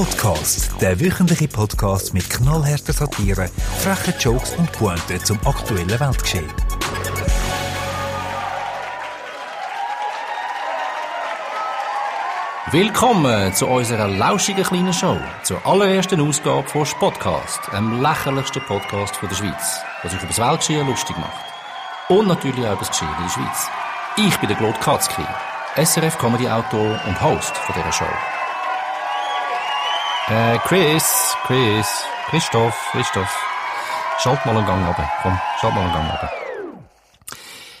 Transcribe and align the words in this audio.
Spotcast, 0.00 0.80
der 0.80 0.98
wöchentliche 0.98 1.46
Podcast 1.46 2.14
mit 2.14 2.30
knallharter 2.30 2.94
Satire, 2.94 3.50
frechen 3.80 4.14
Jokes 4.18 4.56
und 4.56 4.72
Pointen 4.72 5.22
zum 5.22 5.38
aktuellen 5.44 5.90
Weltgeschehen. 5.90 6.50
Willkommen 12.70 13.52
zu 13.52 13.66
unserer 13.66 14.08
lauschigen 14.08 14.64
kleinen 14.64 14.94
Show, 14.94 15.18
zur 15.42 15.66
allerersten 15.66 16.26
Ausgabe 16.26 16.66
von 16.66 16.86
Spotcast, 16.86 17.60
dem 17.70 18.00
lächerlichsten 18.00 18.62
Podcast 18.62 19.18
der 19.20 19.34
Schweiz, 19.34 19.80
der 20.02 20.10
sich 20.12 20.18
über 20.20 20.28
das 20.28 20.38
Weltgeschehen 20.38 20.86
lustig 20.86 21.18
macht. 21.18 21.44
Und 22.08 22.26
natürlich 22.26 22.66
auch 22.66 22.72
über 22.72 22.86
das 22.86 22.88
Geschehen 22.88 23.08
in 23.18 23.24
der 23.24 23.30
Schweiz. 23.30 23.68
Ich 24.16 24.36
bin 24.38 24.48
der 24.48 24.56
Claude 24.56 24.78
Katzki, 24.80 25.26
SRF-Comedy-Autor 25.76 26.98
und 27.06 27.20
Host 27.20 27.52
dieser 27.68 27.92
Show. 27.92 28.39
Äh, 30.30 30.58
Chris, 30.58 31.34
Chris, 31.44 32.04
Christoph, 32.28 32.76
Christoph, 32.92 33.36
schalt 34.20 34.46
mal 34.46 34.56
einen 34.56 34.64
Gang 34.64 34.86
runter. 34.86 35.10
Komm, 35.22 35.36
schalt 35.60 35.74
mal 35.74 35.82
einen 35.82 35.92
Gang 35.92 36.08
runter. 36.08 36.30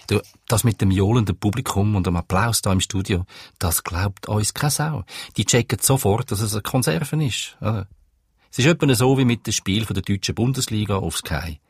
Du, 0.08 0.20
das 0.48 0.64
mit 0.64 0.80
dem 0.80 0.90
johlenden 0.90 1.38
Publikum 1.38 1.94
und 1.94 2.08
dem 2.08 2.16
Applaus 2.16 2.60
da 2.60 2.72
im 2.72 2.80
Studio, 2.80 3.24
das 3.60 3.84
glaubt 3.84 4.28
uns 4.28 4.52
keine 4.52 4.72
Sau. 4.72 5.04
Die 5.36 5.44
checken 5.44 5.78
sofort, 5.80 6.32
dass 6.32 6.40
es 6.40 6.52
eine 6.52 6.62
Konserve 6.62 7.24
ist. 7.24 7.56
Es 8.50 8.58
ist 8.58 8.66
etwa 8.66 8.92
so 8.96 9.16
wie 9.16 9.24
mit 9.24 9.46
dem 9.46 9.52
Spiel 9.52 9.84
der 9.84 10.02
deutschen 10.02 10.34
Bundesliga 10.34 10.96
auf 10.96 11.18
Sky. 11.18 11.60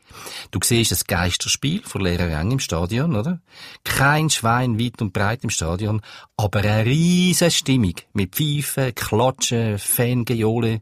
Du 0.50 0.58
siehst 0.62 0.92
ein 0.92 1.00
Geisterspiel 1.06 1.82
vor 1.82 2.00
leeren 2.00 2.32
Rängen 2.32 2.52
im 2.52 2.58
Stadion, 2.60 3.16
oder? 3.16 3.40
Kein 3.84 4.30
Schwein 4.30 4.78
weit 4.78 5.00
und 5.00 5.12
breit 5.12 5.44
im 5.44 5.50
Stadion, 5.50 6.00
aber 6.36 6.60
eine 6.60 6.84
riesige 6.84 7.50
Stimmung 7.50 7.94
mit 8.12 8.34
Pfeifen, 8.34 8.94
Klatschen, 8.94 9.78
Fangeole. 9.78 10.80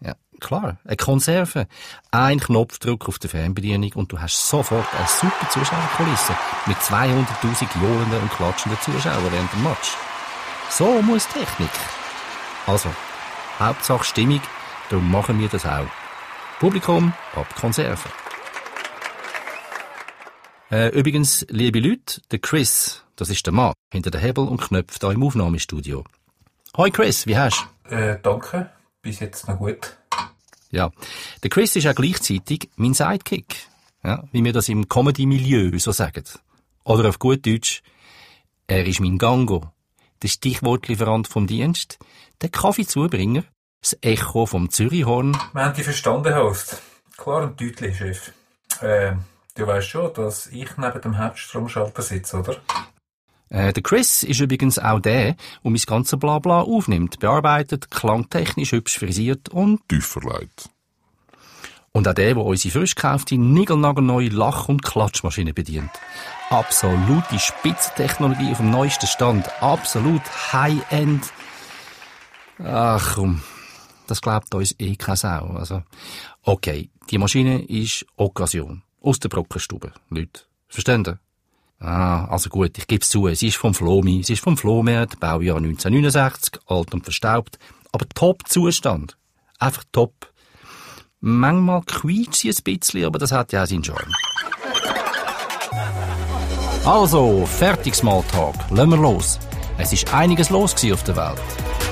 Ja, 0.00 0.14
klar, 0.40 0.78
eine 0.84 0.96
Konserve. 0.96 1.66
Ein 2.10 2.40
Knopfdruck 2.40 3.08
auf 3.08 3.18
der 3.18 3.30
Fernbedienung 3.30 3.92
und 3.94 4.12
du 4.12 4.20
hast 4.20 4.48
sofort 4.48 4.86
eine 4.96 5.06
super 5.06 5.48
Zuschauerkulisse 5.50 6.36
mit 6.66 6.76
200.000 6.78 7.66
johlenden 7.82 8.20
und 8.20 8.30
klatschenden 8.32 8.80
Zuschauern 8.80 9.32
während 9.32 9.52
dem 9.52 9.62
Match. 9.64 9.96
So 10.70 11.02
muss 11.02 11.26
Technik. 11.28 11.70
Also, 12.66 12.90
Hauptsache 13.58 14.04
Stimmung, 14.04 14.40
darum 14.88 15.10
machen 15.10 15.40
wir 15.40 15.48
das 15.48 15.66
auch. 15.66 15.86
Publikum 16.60 17.12
ab 17.34 17.46
Konserve. 17.56 18.08
Äh, 20.70 20.88
übrigens, 20.88 21.46
liebe 21.48 21.80
Leute, 21.80 22.20
der 22.30 22.40
Chris, 22.40 23.02
das 23.16 23.30
ist 23.30 23.46
der 23.46 23.54
Mann 23.54 23.72
hinter 23.90 24.10
der 24.10 24.20
Hebel 24.20 24.46
und 24.46 24.60
Knöpfe 24.60 24.98
da 24.98 25.10
im 25.10 25.22
Aufnahmestudio. 25.22 26.04
Hoi 26.76 26.90
Chris, 26.90 27.26
wie 27.26 27.38
hast 27.38 27.66
du? 27.88 27.94
Äh, 27.94 28.18
danke. 28.22 28.70
Bis 29.00 29.20
jetzt 29.20 29.48
noch 29.48 29.58
gut. 29.58 29.96
Ja. 30.70 30.90
Der 31.42 31.48
Chris 31.48 31.74
ist 31.76 31.86
auch 31.86 31.94
gleichzeitig 31.94 32.68
mein 32.76 32.92
Sidekick. 32.92 33.56
Ja, 34.04 34.24
wie 34.30 34.44
wir 34.44 34.52
das 34.52 34.68
im 34.68 34.88
Comedy-Milieu 34.88 35.78
so 35.78 35.92
sagen. 35.92 36.24
Oder 36.84 37.08
auf 37.08 37.18
gut 37.18 37.46
Deutsch, 37.46 37.82
er 38.66 38.86
ist 38.86 39.00
mein 39.00 39.16
Gango. 39.16 39.72
Der 40.22 40.28
Stichwortlieferant 40.28 41.28
vom 41.28 41.46
Dienst, 41.46 41.98
der 42.42 42.50
Kaffeezubringer, 42.50 43.44
das 43.80 43.96
Echo 44.02 44.44
vom 44.44 44.68
Zürichhorn. 44.68 45.36
Wir 45.54 45.64
haben 45.64 45.74
dich 45.74 45.84
verstanden, 45.84 46.34
Host. 46.34 46.82
Klar 47.16 47.44
und 47.44 47.60
deutlich, 47.60 47.96
Chef. 47.96 48.32
Äh, 48.82 49.12
du 49.58 49.66
weißt 49.66 49.88
schon, 49.88 50.14
dass 50.14 50.46
ich 50.46 50.76
neben 50.76 51.00
dem 51.00 51.18
Hauptstromschalter 51.18 52.02
sitze, 52.02 52.38
oder? 52.38 52.56
Äh, 53.50 53.72
der 53.72 53.82
Chris 53.82 54.22
ist 54.22 54.40
übrigens 54.40 54.78
auch 54.78 55.00
der, 55.00 55.34
der 55.34 55.36
mein 55.62 55.80
ganzes 55.86 56.18
Blabla 56.18 56.60
aufnimmt, 56.60 57.18
bearbeitet, 57.18 57.90
klangtechnisch 57.90 58.72
hübsch 58.72 58.98
frisiert 58.98 59.48
und 59.48 59.86
tief 59.88 60.06
verleiht. 60.06 60.68
Und 61.92 62.06
auch 62.06 62.14
der, 62.14 62.34
der 62.34 62.44
unsere 62.44 62.72
frisch 62.72 62.94
gekaufte, 62.94 63.36
niegelnagelneue 63.36 64.28
Lach- 64.28 64.68
und 64.68 64.82
Klatschmaschine 64.82 65.54
bedient. 65.54 65.90
Absolute 66.50 67.38
Spitztechnologie 67.38 68.50
auf 68.52 68.58
dem 68.58 68.70
neuesten 68.70 69.06
Stand. 69.06 69.50
Absolut 69.62 70.22
High-End. 70.52 71.32
Ach 72.62 73.14
komm, 73.14 73.42
das 74.06 74.20
glaubt 74.20 74.54
uns 74.54 74.74
eh 74.78 74.96
keine 74.96 75.16
Sau. 75.16 75.54
Also, 75.56 75.82
okay, 76.42 76.90
die 77.10 77.18
Maschine 77.18 77.64
ist 77.64 78.04
Occasion. 78.16 78.82
Aus 79.00 79.18
der 79.20 79.28
Brockenstube, 79.28 79.92
Leute. 80.10 80.42
Verstehen? 80.68 81.18
Ah, 81.80 82.24
also 82.26 82.50
gut, 82.50 82.76
ich 82.76 82.86
gebe 82.88 83.02
es 83.02 83.08
zu, 83.08 83.32
sie 83.34 83.48
ist 83.48 83.56
vom 83.56 83.72
Flomi, 83.72 84.22
sie 84.24 84.32
ist 84.32 84.42
vom 84.42 84.56
Flohmarkt, 84.56 85.20
Baujahr 85.20 85.58
1969, 85.58 86.60
alt 86.66 86.92
und 86.92 87.04
verstaubt, 87.04 87.58
aber 87.92 88.08
Top-Zustand. 88.08 89.16
Einfach 89.60 89.84
top. 89.92 90.32
Manchmal 91.20 91.82
quietscht 91.82 92.34
sie 92.34 92.50
ein 92.50 92.62
bisschen, 92.64 93.04
aber 93.04 93.18
das 93.18 93.32
hat 93.32 93.52
ja 93.52 93.62
auch 93.62 93.66
seinen 93.66 93.84
Charme. 93.84 94.12
Also, 96.84 97.46
fertig 97.46 97.94
Smalltalk, 97.94 98.56
lassen 98.70 98.90
wir 98.90 98.96
los. 98.96 99.38
Es 99.78 99.92
ist 99.92 100.12
einiges 100.12 100.50
los 100.50 100.74
auf 100.92 101.04
der 101.04 101.16
Welt. 101.16 101.40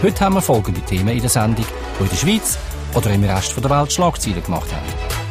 Heute 0.03 0.25
haben 0.25 0.35
wir 0.35 0.43
folgende 0.43 0.81
Themen 0.81 1.09
in 1.09 1.21
der 1.21 1.31
Sendung, 1.31 1.67
die 1.99 2.03
in 2.03 2.09
der 2.09 2.17
Schweiz 2.17 2.59
oder 2.95 3.11
im 3.13 3.23
Rest 3.23 3.57
der 3.57 3.71
Welt 3.71 3.93
Schlagzeilen 3.93 4.43
gemacht 4.43 4.73
haben. 4.73 5.26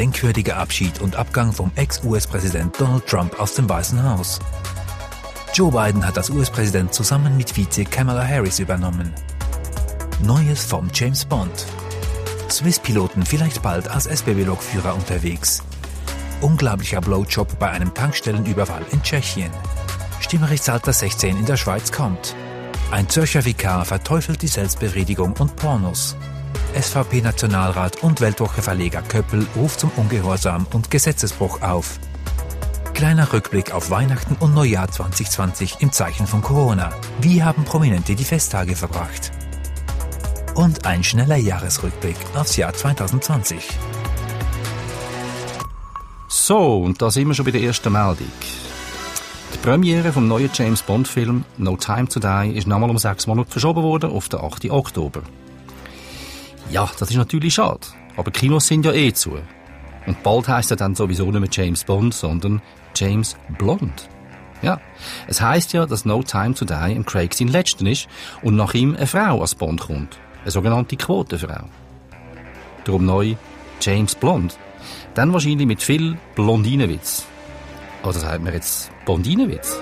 Denkwürdiger 0.00 0.56
Abschied 0.56 0.98
und 1.02 1.14
Abgang 1.14 1.52
vom 1.52 1.70
Ex-US-Präsident 1.74 2.80
Donald 2.80 3.06
Trump 3.06 3.38
aus 3.38 3.52
dem 3.52 3.68
Weißen 3.68 4.02
Haus. 4.02 4.38
Joe 5.52 5.70
Biden 5.70 6.06
hat 6.06 6.16
als 6.16 6.30
US-Präsident 6.30 6.94
zusammen 6.94 7.36
mit 7.36 7.54
Vize 7.54 7.84
Kamala 7.84 8.26
Harris 8.26 8.60
übernommen. 8.60 9.12
Neues 10.22 10.64
vom 10.64 10.88
James 10.94 11.26
Bond. 11.26 11.66
Swiss-Piloten 12.48 13.26
vielleicht 13.26 13.60
bald 13.60 13.88
als 13.88 14.06
SBB-Lokführer 14.06 14.94
unterwegs. 14.94 15.62
Unglaublicher 16.40 17.02
Blowjob 17.02 17.58
bei 17.58 17.68
einem 17.68 17.92
Tankstellenüberfall 17.92 18.86
in 18.92 19.02
Tschechien. 19.02 19.50
Stimmrechtsalter 20.20 20.94
16 20.94 21.36
in 21.36 21.44
der 21.44 21.58
Schweiz 21.58 21.92
kommt. 21.92 22.34
Ein 22.90 23.10
Zürcher 23.10 23.44
Vikar 23.44 23.84
verteufelt 23.84 24.40
die 24.40 24.48
Selbstbefriedigung 24.48 25.34
und 25.38 25.56
Pornos. 25.56 26.16
SVP-Nationalrat 26.74 28.02
und 28.02 28.20
Weltwoche-Verleger 28.20 29.02
Köppel 29.02 29.46
ruft 29.56 29.80
zum 29.80 29.90
Ungehorsam 29.96 30.66
und 30.72 30.90
Gesetzesbruch 30.90 31.62
auf. 31.62 31.98
Kleiner 32.94 33.32
Rückblick 33.32 33.72
auf 33.72 33.90
Weihnachten 33.90 34.36
und 34.40 34.54
Neujahr 34.54 34.90
2020 34.90 35.76
im 35.80 35.92
Zeichen 35.92 36.26
von 36.26 36.42
Corona. 36.42 36.92
Wie 37.20 37.42
haben 37.42 37.64
Prominente 37.64 38.14
die 38.14 38.24
Festtage 38.24 38.76
verbracht? 38.76 39.32
Und 40.54 40.84
ein 40.84 41.02
schneller 41.02 41.36
Jahresrückblick 41.36 42.16
aufs 42.34 42.56
Jahr 42.56 42.74
2020. 42.74 43.68
So, 46.28 46.78
und 46.78 47.00
da 47.00 47.10
sind 47.10 47.28
wir 47.28 47.34
schon 47.34 47.46
bei 47.46 47.52
der 47.52 47.62
ersten 47.62 47.92
Meldung. 47.92 48.30
Die 49.54 49.58
Premiere 49.58 50.12
vom 50.12 50.28
neuen 50.28 50.50
James 50.52 50.82
Bond-Film 50.82 51.44
No 51.58 51.76
Time 51.76 52.08
to 52.08 52.20
Die 52.20 52.56
ist 52.56 52.66
nochmal 52.66 52.90
um 52.90 52.98
sechs 52.98 53.26
Monate 53.26 53.50
verschoben 53.50 53.82
worden 53.82 54.10
auf 54.10 54.28
den 54.28 54.40
8. 54.40 54.70
Oktober. 54.70 55.22
Ja, 56.70 56.88
das 56.98 57.10
ist 57.10 57.16
natürlich 57.16 57.54
schade. 57.54 57.80
Aber 58.16 58.30
Kinos 58.30 58.66
sind 58.66 58.84
ja 58.84 58.92
eh 58.92 59.12
zu. 59.12 59.38
Und 60.06 60.22
bald 60.22 60.48
heisst 60.48 60.70
er 60.70 60.76
dann 60.76 60.94
sowieso 60.94 61.30
nicht 61.30 61.40
mehr 61.40 61.48
James 61.50 61.84
Bond, 61.84 62.14
sondern 62.14 62.62
James 62.94 63.36
Blond. 63.58 64.08
Ja, 64.62 64.80
es 65.26 65.40
heißt 65.40 65.72
ja, 65.72 65.86
dass 65.86 66.04
No 66.04 66.22
Time 66.22 66.54
to 66.54 66.64
Die 66.64 66.92
im 66.92 67.04
Craig 67.04 67.34
sein 67.34 67.48
letzten 67.48 67.86
ist 67.86 68.08
und 68.42 68.56
nach 68.56 68.74
ihm 68.74 68.94
eine 68.94 69.06
Frau 69.06 69.40
als 69.40 69.54
Bond 69.54 69.80
kommt. 69.80 70.18
Eine 70.42 70.50
sogenannte 70.50 70.96
Quotenfrau. 70.96 71.64
Darum 72.84 73.04
neu 73.04 73.34
James 73.80 74.14
Blond. 74.14 74.56
Dann 75.14 75.32
wahrscheinlich 75.32 75.66
mit 75.66 75.82
viel 75.82 76.18
Blondinenwitz. 76.34 77.26
Oder 78.02 78.12
sagt 78.12 78.44
man 78.44 78.52
jetzt 78.52 78.90
Blondinenwitz? 79.06 79.76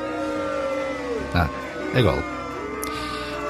Nein, 1.35 1.49
egal. 1.95 2.23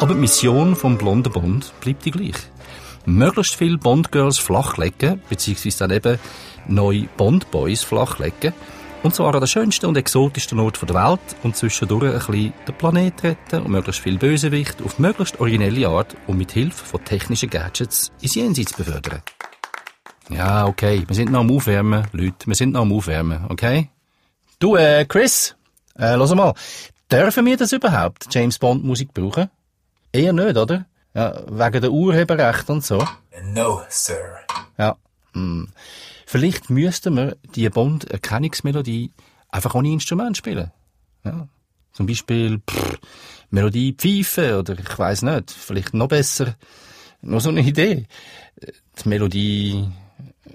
Aber 0.00 0.14
die 0.14 0.20
Mission 0.20 0.74
vom 0.74 0.96
blonden 0.96 1.32
Bond 1.32 1.72
bleibt 1.80 2.04
die 2.04 2.10
gleiche 2.10 2.38
möglichst 3.08 3.56
viele 3.56 3.78
Bond-Girls 3.78 4.38
flachlegen, 4.38 5.20
beziehungsweise 5.28 5.78
dann 5.78 5.90
eben 5.90 6.18
neue 6.68 7.08
Bond-Boys 7.16 7.82
flachlegen. 7.82 8.52
Und 9.02 9.14
zwar 9.14 9.32
an 9.32 9.40
der 9.40 9.46
schönsten 9.46 9.86
und 9.86 9.96
exotischsten 9.96 10.58
Ort 10.58 10.80
der 10.82 10.94
Welt 10.94 11.20
und 11.44 11.56
zwischendurch 11.56 12.12
ein 12.12 12.18
bisschen 12.18 12.52
den 12.66 12.74
Planet 12.74 13.22
retten 13.22 13.62
und 13.62 13.70
möglichst 13.70 14.02
viel 14.02 14.18
Bösewicht 14.18 14.82
auf 14.82 14.98
möglichst 14.98 15.40
originelle 15.40 15.88
Art 15.88 16.16
und 16.26 16.36
mit 16.36 16.50
Hilfe 16.50 16.84
von 16.84 17.04
technischen 17.04 17.48
Gadgets 17.48 18.10
ins 18.20 18.34
Jenseits 18.34 18.72
befördern. 18.72 19.22
Ja, 20.30 20.66
okay, 20.66 21.04
wir 21.06 21.14
sind 21.14 21.30
noch 21.30 21.40
am 21.40 21.50
Aufwärmen, 21.50 22.06
Leute, 22.12 22.46
wir 22.46 22.54
sind 22.54 22.72
noch 22.72 22.82
am 22.82 22.92
Aufwärmen, 22.92 23.46
okay? 23.48 23.88
Du, 24.58 24.76
äh, 24.76 25.06
Chris, 25.06 25.56
äh, 25.96 26.16
los 26.16 26.34
mal, 26.34 26.52
dürfen 27.10 27.46
wir 27.46 27.56
das 27.56 27.72
überhaupt, 27.72 28.26
James 28.30 28.58
Bond 28.58 28.84
Musik 28.84 29.14
brauchen? 29.14 29.48
Eher 30.12 30.32
nicht, 30.32 30.56
oder? 30.56 30.86
Ja, 31.14 31.42
wegen 31.46 31.80
der 31.80 31.90
Urheberrecht 31.90 32.68
und 32.70 32.84
so. 32.84 33.06
No, 33.42 33.82
Sir. 33.88 34.38
Ja. 34.76 34.96
Hm. 35.32 35.68
Vielleicht 36.26 36.70
müssten 36.70 37.16
wir 37.16 37.36
die 37.54 37.68
Bond-Erkennungsmelodie 37.70 39.12
einfach 39.48 39.74
ohne 39.74 39.90
Instrument 39.90 40.36
spielen. 40.36 40.70
Ja. 41.24 41.48
Zum 41.92 42.06
Beispiel 42.06 42.60
pff, 42.60 42.98
Melodie 43.50 43.94
Pfeife 43.94 44.58
oder 44.58 44.78
ich 44.78 44.98
weiß 44.98 45.22
nicht, 45.22 45.50
vielleicht 45.50 45.94
noch 45.94 46.08
besser, 46.08 46.54
noch 47.22 47.40
so 47.40 47.48
eine 47.48 47.62
Idee. 47.62 48.06
Die 48.60 49.08
Melodie 49.08 49.88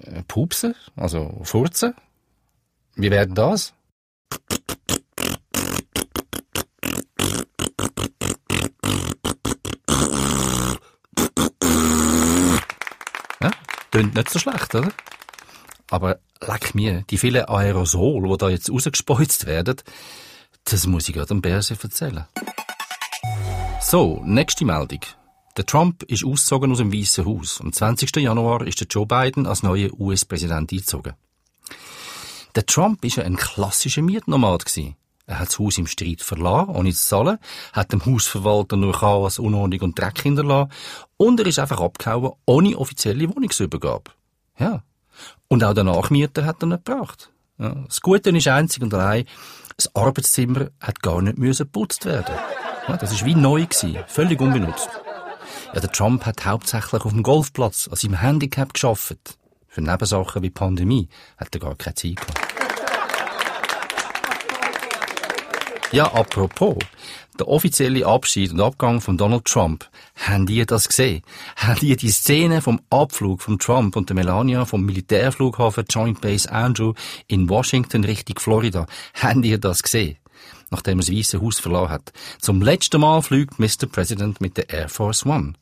äh, 0.04 0.22
Pupsen, 0.28 0.74
also 0.96 1.40
Furzen. 1.42 1.94
Wie 2.94 3.10
wäre 3.10 3.26
das? 3.26 3.74
Klingt 13.94 14.16
nicht 14.16 14.28
so 14.28 14.40
schlecht, 14.40 14.74
oder? 14.74 14.92
Aber 15.88 16.18
leck 16.40 16.74
mir, 16.74 17.04
die 17.10 17.16
vielen 17.16 17.44
Aerosole, 17.44 18.28
die 18.28 18.36
da 18.38 18.48
jetzt 18.48 18.68
rausgespeuzt 18.68 19.46
werden, 19.46 19.76
das 20.64 20.88
muss 20.88 21.08
ich 21.08 21.14
gerade 21.14 21.30
am 21.30 21.40
Bärse 21.40 21.76
erzählen. 21.80 22.26
So, 23.80 24.20
nächste 24.24 24.64
Meldung. 24.64 24.98
Der 25.56 25.64
Trump 25.64 26.02
ist 26.04 26.24
ausgezogen 26.24 26.72
aus 26.72 26.78
dem 26.78 26.92
Weißen 26.92 27.24
Haus. 27.24 27.60
Am 27.60 27.72
20. 27.72 28.16
Januar 28.16 28.66
ist 28.66 28.80
der 28.80 28.88
Joe 28.88 29.06
Biden 29.06 29.46
als 29.46 29.62
neuer 29.62 29.90
US-Präsident 29.96 30.72
eingezogen. 30.72 31.12
Der 32.56 32.66
Trump 32.66 33.04
ist 33.04 33.16
ja 33.16 33.22
ein 33.22 33.36
klassischer 33.36 34.02
Mietnomad 34.02 34.64
gewesen. 34.64 34.96
Er 35.26 35.38
hat 35.38 35.48
das 35.48 35.58
Haus 35.58 35.78
im 35.78 35.86
Streit 35.86 36.20
verlassen, 36.20 36.74
ohne 36.74 36.92
zu 36.92 37.02
zahlen, 37.02 37.38
hat 37.72 37.92
dem 37.92 38.04
Hausverwalter 38.04 38.76
nur 38.76 38.92
Chaos, 38.92 39.38
Unordnung 39.38 39.80
und 39.80 39.98
Dreck 39.98 40.20
hinterlassen 40.20 40.70
und 41.16 41.40
er 41.40 41.46
ist 41.46 41.58
einfach 41.58 41.80
abgehauen, 41.80 42.32
ohne 42.44 42.76
offizielle 42.76 43.34
Wohnungsübergabe. 43.34 44.10
Ja. 44.58 44.82
Und 45.48 45.64
auch 45.64 45.72
der 45.72 45.84
Nachmieter 45.84 46.44
hat 46.44 46.62
er 46.62 46.66
nicht 46.66 46.84
gebracht. 46.84 47.30
Ja. 47.58 47.74
Das 47.86 48.00
Gute 48.00 48.30
ist 48.30 48.48
einzig 48.48 48.82
und 48.82 48.92
allein, 48.92 49.24
das 49.76 49.94
Arbeitszimmer 49.94 50.68
hat 50.80 51.02
gar 51.02 51.22
nicht 51.22 51.38
müssen 51.38 51.64
geputzt 51.64 52.04
werden. 52.04 52.34
Ja, 52.86 52.96
das 52.98 53.12
ist 53.12 53.24
wie 53.24 53.34
neu 53.34 53.64
gewesen, 53.64 53.98
völlig 54.06 54.40
unbenutzt. 54.40 54.90
Ja, 55.72 55.80
der 55.80 55.90
Trump 55.90 56.26
hat 56.26 56.44
hauptsächlich 56.44 57.02
auf 57.02 57.12
dem 57.12 57.22
Golfplatz 57.22 57.88
an 57.88 57.96
seinem 57.96 58.20
Handicap 58.20 58.74
geschafft. 58.74 59.38
Für 59.68 59.80
Nebensachen 59.80 60.42
wie 60.42 60.50
Pandemie 60.50 61.08
hat 61.38 61.54
er 61.54 61.60
gar 61.60 61.74
keine 61.74 61.94
Zeit 61.94 62.16
gehabt. 62.16 62.53
Ja, 65.94 66.12
apropos. 66.12 66.76
Der 67.38 67.46
offizielle 67.46 68.04
Abschied 68.04 68.50
und 68.50 68.60
Abgang 68.60 69.00
von 69.00 69.16
Donald 69.16 69.44
Trump. 69.44 69.88
Haben 70.16 70.44
die 70.44 70.66
das 70.66 70.88
gesehen? 70.88 71.22
Haben 71.54 71.78
die 71.78 71.94
die 71.94 72.10
Szene 72.10 72.62
vom 72.62 72.80
Abflug 72.90 73.40
von 73.40 73.60
Trump 73.60 73.94
und 73.94 74.08
der 74.08 74.16
Melania 74.16 74.64
vom 74.64 74.84
Militärflughafen 74.84 75.84
Joint 75.88 76.20
Base 76.20 76.50
Andrew 76.50 76.94
in 77.28 77.48
Washington 77.48 78.02
Richtung 78.02 78.40
Florida? 78.40 78.86
Haben 79.14 79.42
die 79.42 79.60
das 79.60 79.84
gesehen? 79.84 80.16
Nachdem 80.70 80.98
er 80.98 81.04
das 81.06 81.12
Weiße 81.14 81.40
Haus 81.40 81.60
verloren 81.60 81.90
hat. 81.90 82.12
Zum 82.40 82.60
letzten 82.60 83.00
Mal 83.00 83.22
fliegt 83.22 83.60
Mr. 83.60 83.86
President 83.86 84.40
mit 84.40 84.56
der 84.56 84.70
Air 84.70 84.88
Force 84.88 85.24
One. 85.24 85.52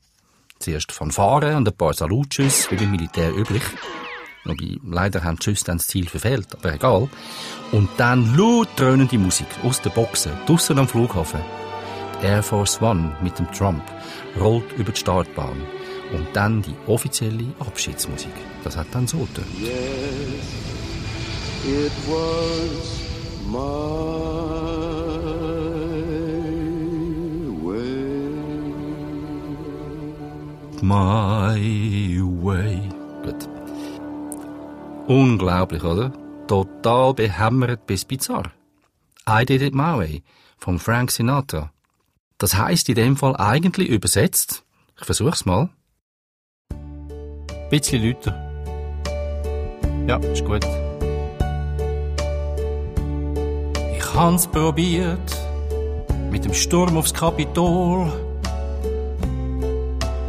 Zuerst 0.60 0.92
Fanfare 0.92 1.58
und 1.58 1.68
ein 1.68 1.76
paar 1.76 1.92
Salutschüsse, 1.92 2.70
wie 2.70 2.76
beim 2.76 2.90
Militär 2.90 3.36
üblich. 3.36 3.64
Wobei, 4.44 4.78
leider 4.84 5.22
haben 5.22 5.38
die 5.38 5.44
Schüsse 5.44 5.64
dann 5.66 5.78
das 5.78 5.86
Ziel 5.86 6.08
verfehlt, 6.08 6.48
aber 6.52 6.74
egal. 6.74 7.08
Und 7.70 7.88
dann 7.96 8.36
laut 8.36 8.68
dröhnende 8.76 9.18
Musik 9.18 9.46
aus 9.62 9.80
den 9.80 9.92
Boxen, 9.92 10.32
draussen 10.46 10.78
am 10.78 10.88
Flughafen. 10.88 11.40
Die 12.20 12.26
Air 12.26 12.42
Force 12.42 12.80
One 12.82 13.16
mit 13.22 13.38
dem 13.38 13.50
Trump 13.52 13.82
rollt 14.38 14.72
über 14.76 14.92
die 14.92 15.00
Startbahn. 15.00 15.60
Und 16.12 16.26
dann 16.34 16.60
die 16.62 16.74
offizielle 16.86 17.46
Abschiedsmusik. 17.60 18.32
Das 18.64 18.76
hat 18.76 18.86
dann 18.92 19.06
so 19.06 19.18
getönt. 19.18 19.46
Yes, 19.58 19.72
it 21.64 21.92
was 22.06 23.00
my 23.46 23.56
way. 27.62 28.02
My 30.82 32.20
way. 32.42 32.91
Unglaublich, 35.06 35.82
oder? 35.82 36.12
Total 36.46 37.14
behämmert 37.14 37.86
bis 37.86 38.04
bizarr. 38.04 38.52
I 39.28 39.44
Did 39.44 39.62
It 39.62 39.74
My 39.74 39.96
Way 39.98 40.22
von 40.58 40.78
Frank 40.78 41.10
Sinatra. 41.10 41.72
Das 42.38 42.56
heißt 42.56 42.88
in 42.88 42.94
dem 42.94 43.16
Fall 43.16 43.36
eigentlich 43.36 43.88
übersetzt, 43.88 44.64
ich 44.98 45.04
versuch's 45.04 45.44
mal. 45.44 45.70
Bisschen 47.70 48.02
lauter. 48.02 48.34
Ja, 50.06 50.16
ist 50.18 50.44
gut. 50.44 50.64
Ich 53.96 54.14
hab's 54.14 54.46
probiert 54.46 55.48
mit 56.30 56.44
dem 56.44 56.54
Sturm 56.54 56.96
aufs 56.96 57.14
Kapitol 57.14 58.12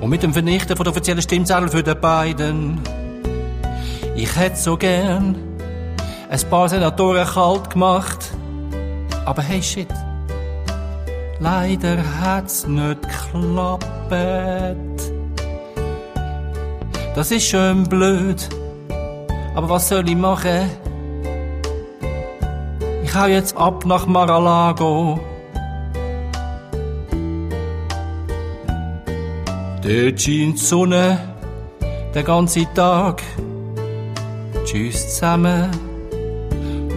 und 0.01 0.09
mit 0.09 0.23
dem 0.23 0.33
Vernichten 0.33 0.75
von 0.75 0.83
der 0.83 0.91
offiziellen 0.91 1.21
Stimmzettel 1.21 1.69
für 1.69 1.83
die 1.83 1.95
beiden. 1.95 3.02
Ich 4.15 4.35
hätte 4.35 4.55
so 4.55 4.77
gern 4.77 5.35
ein 6.29 6.49
paar 6.49 6.69
Senatoren 6.69 7.25
kalt 7.25 7.71
gemacht, 7.71 8.31
aber 9.25 9.41
hey 9.41 9.61
shit, 9.61 9.87
leider 11.39 11.97
hat's 12.21 12.67
nicht 12.67 13.01
geklappt. 13.01 13.83
Das 17.15 17.31
ist 17.31 17.45
schön 17.47 17.83
blöd, 17.83 18.47
aber 19.55 19.69
was 19.69 19.89
soll 19.89 20.07
ich 20.07 20.15
machen? 20.15 20.69
Ich 23.03 23.13
hau 23.15 23.25
jetzt 23.25 23.57
ab 23.57 23.85
nach 23.85 24.05
Mar-a-Lago. 24.05 25.19
Dort 29.81 30.21
scheint 30.21 30.25
die 30.25 30.57
Sonne 30.57 31.19
den 32.15 32.25
ganzen 32.25 32.73
Tag. 32.73 33.21
Tschüss 34.65 35.15
zusammen 35.15 35.69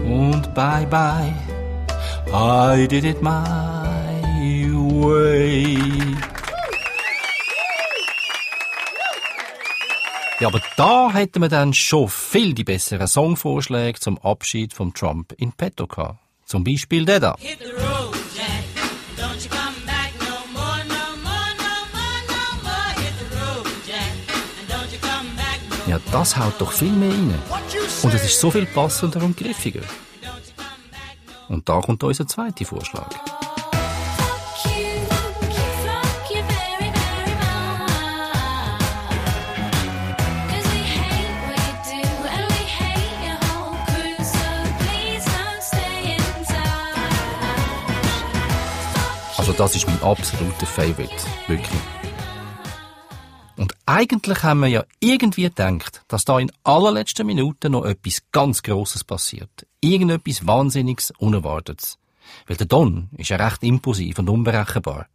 und 0.05 0.55
bye 0.55 0.87
bye. 0.87 1.35
I 2.33 2.87
did 2.87 3.05
it 3.05 3.23
my 3.23 3.33
way. 4.73 5.79
Ja, 10.39 10.49
aber 10.49 10.61
da 10.77 11.11
hätten 11.13 11.41
wir 11.41 11.49
dann 11.49 11.73
schon 11.73 12.09
viel 12.09 12.53
die 12.53 12.65
besseren 12.65 13.07
Songvorschläge 13.07 13.99
zum 13.99 14.19
Abschied 14.19 14.75
von 14.75 14.93
Trump 14.93 15.33
in 15.39 15.53
petto 15.53 15.87
gehabt. 15.87 16.19
Zum 16.45 16.63
Beispiel 16.63 17.05
der 17.05 17.21
da. 17.21 17.37
Ja, 25.97 26.03
das 26.13 26.37
haut 26.37 26.53
doch 26.59 26.73
viel 26.73 26.93
mehr 26.93 27.09
rein. 27.09 27.35
Und 28.03 28.13
es 28.13 28.23
ist 28.23 28.39
so 28.39 28.51
viel 28.51 28.67
passender 28.67 29.23
und 29.23 29.35
griffiger. 29.35 29.81
Und 31.49 31.67
da 31.67 31.81
kommt 31.81 32.05
unser 32.05 32.27
zweiter 32.27 32.67
Vorschlag. 32.67 33.09
Also 49.39 49.53
das 49.53 49.77
ist 49.77 49.87
mein 49.87 50.03
absoluter 50.03 50.67
Favorite. 50.67 51.15
Wirklich. 51.47 51.96
Eigentlich 53.89 54.43
haben 54.43 54.61
wir 54.61 54.67
ja 54.67 54.85
irgendwie 54.99 55.45
gedacht, 55.45 56.03
dass 56.09 56.25
da 56.25 56.41
in 56.41 56.51
allerletzten 56.65 57.25
Minuten 57.25 57.71
noch 57.71 57.85
etwas 57.85 58.21
ganz 58.33 58.65
Grosses 58.65 59.05
passiert. 59.05 59.65
Irgendetwas 59.81 60.45
Wahnsinniges, 60.45 61.13
Unerwartetes. 61.19 61.97
Weil 62.49 62.57
der 62.57 62.67
Don 62.67 63.11
ist 63.17 63.29
ja 63.29 63.37
recht 63.37 63.63
impulsiv 63.63 64.19
und 64.19 64.29
unberechenbar. 64.29 65.07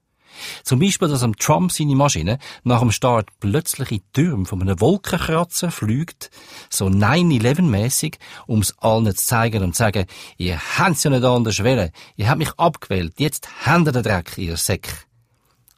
Zum 0.63 0.79
Beispiel, 0.79 1.09
dass 1.09 1.21
am 1.21 1.35
Trump 1.35 1.73
seine 1.73 1.97
Maschine 1.97 2.39
nach 2.63 2.79
dem 2.79 2.91
Start 2.91 3.27
plötzlich 3.41 3.91
in 3.91 3.97
die 3.97 4.03
Türme 4.13 4.45
von 4.45 4.61
einem 4.61 4.79
Wolkenkratzer 4.79 5.69
fliegt, 5.69 6.31
so 6.69 6.85
9-11-mäßig, 6.85 8.15
um 8.47 8.61
es 8.61 8.73
allen 8.79 9.05
zu 9.07 9.15
zeigen 9.15 9.63
und 9.63 9.75
zu 9.75 9.79
sagen, 9.79 10.05
ihr 10.37 10.57
habt's 10.77 11.03
ja 11.03 11.11
nicht 11.11 11.25
anders 11.25 11.61
wollen, 11.61 11.91
ihr 12.15 12.29
habt 12.29 12.39
mich 12.39 12.53
abgewählt, 12.57 13.15
jetzt 13.17 13.49
habt 13.65 13.87
ihr 13.87 13.91
den 13.91 14.03
Dreck, 14.03 14.37
ihr 14.37 14.55
Säck. 14.55 15.10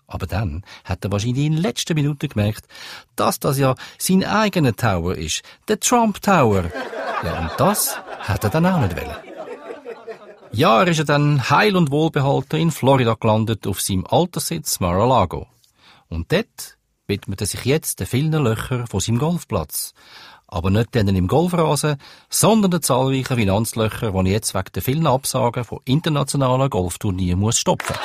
Aber 0.08 0.28
dann 0.28 0.64
hat 0.84 1.04
er 1.04 1.12
wahrscheinlich 1.12 1.46
in 1.46 1.54
den 1.54 1.62
letzten 1.62 1.96
Minuten 1.96 2.30
gemerkt, 2.30 2.66
dass 3.16 3.40
das 3.40 3.58
ja 3.58 3.76
sein 3.98 4.24
eigener 4.24 4.76
Tower 4.76 5.16
ist, 5.16 5.44
der 5.68 5.80
Trump 5.80 6.22
Tower. 6.22 6.66
Ja, 7.24 7.40
und 7.40 7.52
das 7.58 7.98
hat 8.20 8.44
er 8.44 8.50
dann 8.50 8.66
auch 8.66 8.82
nicht 8.82 8.96
wollen. 8.96 9.16
Ja, 10.52 10.82
er 10.82 10.88
ist 10.88 11.10
dann 11.10 11.50
heil 11.50 11.76
und 11.76 11.90
wohlbehalten 11.90 12.60
in 12.60 12.70
Florida 12.70 13.16
gelandet, 13.20 13.66
auf 13.66 13.82
seinem 13.82 14.06
Alterssitz 14.06 14.80
Mar-a-Lago. 14.80 15.48
Und 16.10 16.32
dort 16.32 16.78
widmet 17.08 17.42
er 17.42 17.48
sich 17.48 17.66
jetzt 17.66 18.00
den 18.00 18.06
vielen 18.06 18.32
Löchern 18.44 18.86
von 18.86 19.00
seinem 19.00 19.18
Golfplatz. 19.18 19.94
Aber 20.46 20.70
nicht 20.70 20.94
denen 20.94 21.16
im 21.16 21.28
Golfrasen, 21.28 21.98
sondern 22.30 22.70
den 22.70 22.84
zahlreichen 22.84 23.36
Finanzlöchern, 23.36 24.14
die 24.14 24.30
ich 24.30 24.36
jetzt 24.36 24.54
wegen 24.54 24.72
der 24.76 24.84
vielen 24.84 25.08
Absagen 25.08 25.64
von 25.64 25.80
internationalen 25.86 26.70
Golfturnieren 26.70 27.40
muss 27.40 27.58
stopfen. 27.58 27.96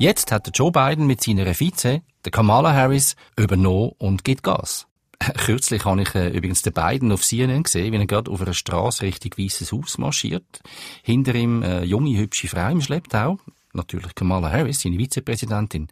Jetzt 0.00 0.32
hat 0.32 0.50
Joe 0.54 0.72
Biden 0.72 1.06
mit 1.06 1.22
seiner 1.22 1.44
Vize, 1.52 2.00
der 2.24 2.32
Kamala 2.32 2.72
Harris, 2.72 3.16
übernommen 3.36 3.92
und 3.98 4.24
gibt 4.24 4.42
Gas. 4.42 4.86
Kürzlich 5.36 5.84
habe 5.84 6.00
ich 6.00 6.14
äh, 6.14 6.30
übrigens 6.30 6.62
den 6.62 6.72
Biden 6.72 7.12
auf 7.12 7.22
CNN 7.22 7.64
gesehen, 7.64 7.92
wie 7.92 7.98
er 7.98 8.06
gerade 8.06 8.30
auf 8.30 8.40
einer 8.40 8.54
Straße 8.54 9.02
Richtung 9.02 9.32
Weißes 9.36 9.72
Haus 9.72 9.98
marschiert. 9.98 10.62
Hinter 11.02 11.34
ihm 11.34 11.62
eine 11.62 11.84
junge, 11.84 12.16
hübsche 12.16 12.48
Frau 12.48 12.70
im 12.70 12.80
Schlepptau. 12.80 13.40
Natürlich 13.74 14.14
Kamala 14.14 14.50
Harris, 14.50 14.80
seine 14.80 14.96
Vizepräsidentin. 14.96 15.88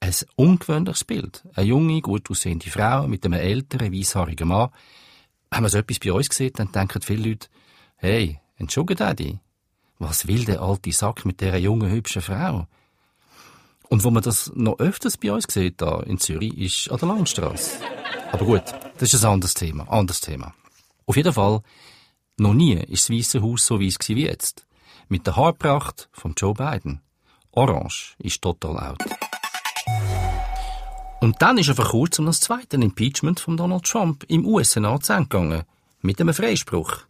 Ein 0.00 0.14
ungewöhnliches 0.36 1.04
Bild. 1.04 1.42
Eine 1.54 1.68
junge, 1.68 2.02
gut 2.02 2.30
aussehende 2.30 2.68
Frau 2.68 3.08
mit 3.08 3.24
einem 3.24 3.40
älteren, 3.40 3.94
weißhaarigen 3.94 4.48
Mann. 4.48 4.68
Wenn 5.50 5.62
man 5.62 5.70
so 5.70 5.78
etwas 5.78 6.00
bei 6.00 6.12
uns 6.12 6.36
sieht, 6.36 6.58
dann 6.58 6.70
denken 6.70 7.00
viele 7.00 7.30
Leute, 7.30 7.48
hey, 7.96 8.40
Sugar 8.68 8.94
Daddy. 8.94 9.38
Was 9.98 10.28
will 10.28 10.44
der 10.44 10.60
alte 10.60 10.92
Sack 10.92 11.24
mit 11.24 11.40
dieser 11.40 11.56
jungen, 11.56 11.90
hübschen 11.90 12.20
Frau? 12.20 12.66
Und 13.92 14.04
wo 14.04 14.10
man 14.10 14.22
das 14.22 14.50
noch 14.54 14.78
öfters 14.78 15.18
bei 15.18 15.30
uns 15.30 15.44
sieht, 15.50 15.82
da 15.82 16.00
in 16.00 16.16
Zürich, 16.16 16.56
ist 16.56 16.90
an 16.90 16.96
der 16.96 17.08
Landstrasse. 17.08 17.78
Aber 18.32 18.46
gut, 18.46 18.62
das 18.96 19.12
ist 19.12 19.22
ein 19.22 19.32
anderes 19.32 19.52
Thema, 19.52 19.86
anderes 19.86 20.22
Thema. 20.22 20.54
Auf 21.04 21.14
jeden 21.14 21.34
Fall, 21.34 21.60
noch 22.38 22.54
nie 22.54 22.72
ist 22.72 23.10
das 23.10 23.14
Weiße 23.14 23.42
Haus 23.42 23.66
so 23.66 23.78
weiss 23.78 23.98
wie 24.08 24.24
jetzt. 24.24 24.64
Mit 25.08 25.26
der 25.26 25.36
Haarpracht 25.36 26.08
von 26.10 26.32
Joe 26.34 26.54
Biden. 26.54 27.02
Orange 27.50 28.14
ist 28.16 28.40
total 28.40 28.78
out. 28.78 29.04
Und 31.20 31.42
dann 31.42 31.58
ist 31.58 31.68
er 31.68 31.74
vor 31.74 31.90
kurzem 31.90 32.24
das 32.24 32.40
zweite 32.40 32.78
Impeachment 32.78 33.40
von 33.40 33.58
Donald 33.58 33.84
Trump 33.84 34.24
im 34.26 34.46
US-Senat 34.46 35.06
gegangen. 35.06 35.64
Mit 36.00 36.18
einem 36.18 36.32
Freispruch. 36.32 37.00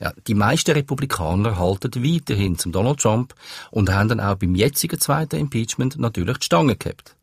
Ja, 0.00 0.14
die 0.26 0.34
meisten 0.34 0.72
Republikaner 0.72 1.58
halten 1.58 2.02
weiterhin 2.02 2.56
zum 2.56 2.72
Donald 2.72 3.00
Trump 3.00 3.34
und 3.70 3.90
haben 3.90 4.08
dann 4.08 4.20
auch 4.20 4.36
beim 4.36 4.54
jetzigen 4.54 4.98
zweiten 4.98 5.36
Impeachment 5.36 5.98
natürlich 5.98 6.38
die 6.38 6.46
Stange 6.46 6.76
gehabt. 6.76 7.16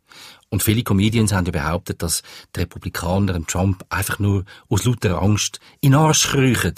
Und 0.49 0.63
viele 0.63 0.83
Comedians 0.83 1.33
haben 1.33 1.45
ja 1.45 1.51
behauptet, 1.51 2.03
dass 2.03 2.21
die 2.55 2.61
Republikaner 2.61 3.43
Trump 3.47 3.83
einfach 3.89 4.19
nur 4.19 4.45
aus 4.69 4.85
lauter 4.85 5.21
Angst 5.21 5.59
in 5.81 5.91
den 5.91 5.99
Arsch 5.99 6.27
kriechen. 6.29 6.75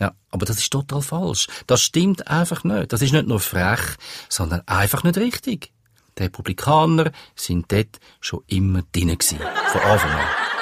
Ja, 0.00 0.12
aber 0.30 0.44
das 0.44 0.58
ist 0.58 0.72
total 0.72 1.02
falsch. 1.02 1.46
Das 1.66 1.82
stimmt 1.82 2.28
einfach 2.28 2.64
nicht. 2.64 2.92
Das 2.92 3.00
ist 3.00 3.12
nicht 3.12 3.26
nur 3.26 3.40
frech, 3.40 3.96
sondern 4.28 4.62
einfach 4.66 5.04
nicht 5.04 5.18
richtig. 5.18 5.72
Die 6.18 6.24
Republikaner 6.24 7.12
sind 7.36 7.70
dort 7.70 8.00
schon 8.20 8.42
immer 8.48 8.82
drin 8.92 9.16
gewesen. 9.16 9.38
Von 9.72 9.80
Anfang 9.82 10.10
an. 10.10 10.57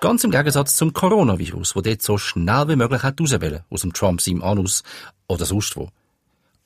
Ganz 0.00 0.24
im 0.24 0.30
Gegensatz 0.30 0.76
zum 0.76 0.92
Coronavirus, 0.92 1.74
wo 1.74 1.80
dort 1.80 2.02
so 2.02 2.18
schnell 2.18 2.68
wie 2.68 2.76
möglich 2.76 3.02
rauswählen 3.02 3.64
aus 3.70 3.80
dem 3.80 3.94
Trump 3.94 4.20
seinem 4.20 4.42
Anus 4.42 4.82
oder 5.26 5.46
sonst 5.46 5.74
wo. 5.76 5.90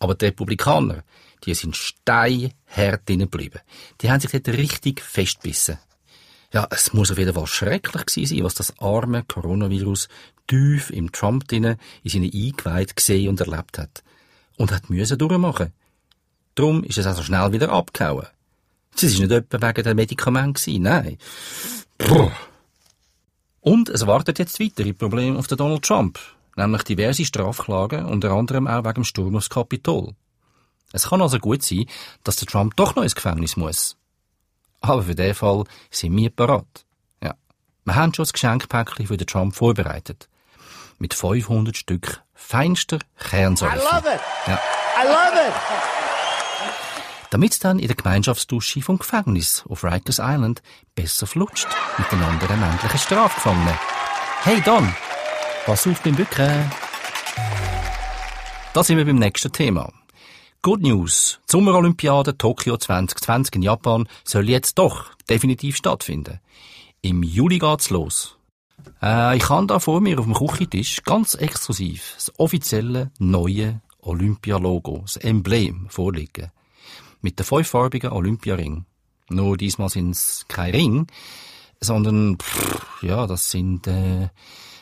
Aber 0.01 0.17
die 0.17 0.27
Republikaner, 0.27 1.05
die 1.45 1.55
sind 1.55 1.77
steinhart 1.77 3.09
drinnen 3.09 3.31
geblieben. 3.31 3.61
Die 4.01 4.11
haben 4.11 4.21
sich 4.21 4.33
dort 4.33 4.49
richtig 4.49 5.01
festbissen. 5.01 5.79
Ja, 6.53 6.67
es 6.71 6.93
muss 6.93 7.13
auf 7.13 7.19
jeden 7.19 7.35
Fall 7.35 7.47
schrecklich 7.47 8.07
gewesen 8.07 8.35
sein, 8.37 8.45
was 8.45 8.55
das 8.55 8.77
arme 8.81 9.23
Coronavirus 9.23 10.09
tief 10.49 10.91
im 10.91 11.13
Trump 11.13 11.47
drinnen 11.47 11.77
in 12.03 12.11
seine 12.11 12.31
Eingeweide 12.35 12.95
gesehen 12.95 13.29
und 13.29 13.41
erlebt 13.41 13.79
hat. 13.79 14.03
Und 14.57 14.73
hat 14.73 14.91
müssen 14.91 15.17
durchmachen. 15.17 15.73
Drum 16.57 16.83
ist 16.83 16.99
es 16.99 17.07
also 17.07 17.23
schnell 17.23 17.53
wieder 17.53 17.71
abgehauen. 17.71 18.27
Es 18.97 19.05
ist 19.05 19.21
nicht 19.21 19.31
etwa 19.31 19.69
wegen 19.69 19.85
der 19.85 19.95
Medikament 19.95 20.57
gewesen, 20.57 20.83
nein. 20.83 21.19
Puh. 21.97 22.31
Und 23.61 23.88
es 23.88 24.07
wartet 24.07 24.38
jetzt 24.38 24.61
weitere 24.61 24.93
Probleme 24.93 25.38
auf 25.38 25.47
den 25.47 25.59
Donald 25.59 25.83
Trump, 25.83 26.19
nämlich 26.57 26.83
diverse 26.85 27.25
Strafklagen, 27.25 28.07
unter 28.07 28.31
anderem 28.33 28.67
auch 28.67 28.85
wegen 28.85 28.95
dem 28.95 29.05
Sturm 29.05 29.37
aufs 29.37 29.50
Kapitol. 29.50 30.14
Es 30.93 31.09
kann 31.09 31.23
also 31.23 31.38
gut 31.38 31.62
sein, 31.62 31.87
dass 32.25 32.37
der 32.37 32.49
Trump 32.49 32.75
doch 32.76 32.97
noch 32.97 33.02
ins 33.02 33.14
Gefängnis 33.14 33.57
muss. 33.57 33.97
Aber 34.81 35.02
für 35.02 35.14
den 35.14 35.35
Fall 35.35 35.64
sind 35.90 36.17
wir 36.17 36.31
parat. 36.31 36.85
Ja. 37.23 37.35
Wir 37.85 37.95
haben 37.95 38.14
schon 38.14 38.25
das 38.25 38.33
Geschenkpäckchen 38.33 39.07
für 39.07 39.17
den 39.17 39.26
Trump 39.26 39.55
vorbereitet. 39.55 40.29
Mit 40.99 41.14
500 41.14 41.76
Stück 41.76 42.23
feinster 42.35 42.99
Kernsäure. 43.19 43.76
it. 43.76 44.21
Ja. 44.47 44.61
I 44.99 45.07
love 45.07 45.49
it. 45.49 46.10
Damit 47.31 47.63
dann 47.63 47.79
in 47.79 47.87
der 47.87 47.97
Gemeinschaftsdusche 47.97 48.83
vom 48.83 48.99
Gefängnis 48.99 49.65
auf 49.69 49.85
Rikers 49.85 50.19
Island 50.19 50.63
besser 50.97 51.29
flutscht 51.29 51.69
mit 51.97 52.11
den 52.11 52.23
anderen 52.23 52.59
männlichen 52.59 52.99
Strafgefangenen. 52.99 53.75
Hey 54.43 54.61
Don, 54.63 54.93
pass 55.65 55.87
auf 55.87 56.03
beim 56.03 56.17
Bücken. 56.17 56.71
Da 58.75 58.83
sind 58.83 58.99
wir 58.99 59.05
beim 59.05 59.19
nächsten 59.19 59.53
Thema. 59.53 59.93
Good 60.63 60.83
News. 60.83 61.39
Die 61.49 61.53
Sommerolympiade 61.53 62.37
Tokio 62.37 62.77
2020 62.77 63.55
in 63.55 63.63
Japan 63.63 64.09
soll 64.25 64.49
jetzt 64.49 64.79
doch 64.79 65.15
definitiv 65.29 65.77
stattfinden. 65.77 66.41
Im 67.01 67.23
Juli 67.23 67.59
geht's 67.59 67.91
los. 67.91 68.37
Äh, 69.03 69.37
ich 69.37 69.49
habe 69.49 69.67
da 69.67 69.79
vor 69.79 70.01
mir 70.01 70.19
auf 70.19 70.27
dem 70.27 70.35
Küchentisch 70.35 71.03
ganz 71.05 71.35
exklusiv 71.35 72.13
das 72.17 72.33
offizielle 72.39 73.11
neue 73.19 73.81
Olympialogo, 74.01 74.99
das 75.03 75.17
Emblem 75.17 75.87
vorliegen. 75.89 76.51
Mit 77.21 77.39
der 77.39 77.47
fünffarbigen 77.47 78.12
Olympiaring. 78.12 78.87
Nur 79.29 79.57
diesmal 79.57 79.89
sind 79.89 80.11
es 80.11 80.45
kein 80.49 80.75
Ring, 80.75 81.07
sondern, 81.81 82.39
pff, 82.39 83.03
ja, 83.03 83.27
das 83.27 83.50
sind, 83.50 83.87
äh, 83.87 84.29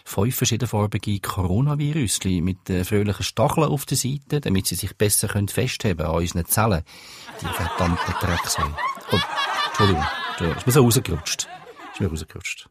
fünf 0.09 0.37
verschiedenfarbige 0.37 1.21
Coronavirüsli 1.21 2.41
mit 2.41 2.69
äh, 2.71 2.85
fröhlichen 2.85 3.23
Stacheln 3.23 3.69
auf 3.69 3.85
der 3.85 3.99
Seite, 3.99 4.41
damit 4.41 4.67
sie 4.67 4.75
sich 4.75 4.97
besser 4.97 5.29
können 5.29 5.49
festheben 5.49 6.07
an 6.07 6.17
unseren 6.17 6.47
Zellen. 6.47 6.83
Die 7.41 7.47
verdammten 7.47 8.15
Drecksau. 8.21 8.65
Oh, 9.13 9.19
Entschuldigung, 9.69 10.05
Entschuldigung, 10.31 10.59
ist 10.59 10.67
mir 10.67 10.73
so 10.73 10.83
rausgerutscht. 10.83 11.49
Ist 11.93 12.01
mir 12.01 12.09
rausgerutscht. 12.09 12.69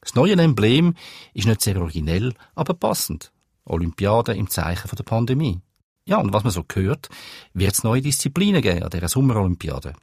Das 0.00 0.14
neue 0.16 0.32
Emblem 0.32 0.94
ist 1.32 1.46
nicht 1.46 1.60
sehr 1.60 1.80
originell, 1.80 2.34
aber 2.56 2.74
passend. 2.74 3.32
Olympiade 3.64 4.34
im 4.34 4.50
Zeichen 4.50 4.90
der 4.96 5.04
Pandemie. 5.04 5.60
Ja, 6.04 6.18
und 6.18 6.32
was 6.32 6.42
man 6.42 6.52
so 6.52 6.64
hört, 6.74 7.08
wird 7.54 7.72
es 7.72 7.84
neue 7.84 8.02
Disziplinen 8.02 8.62
geben 8.62 8.82
an 8.82 8.90
dieser 8.90 9.08
Sommerolympiade. 9.08 9.94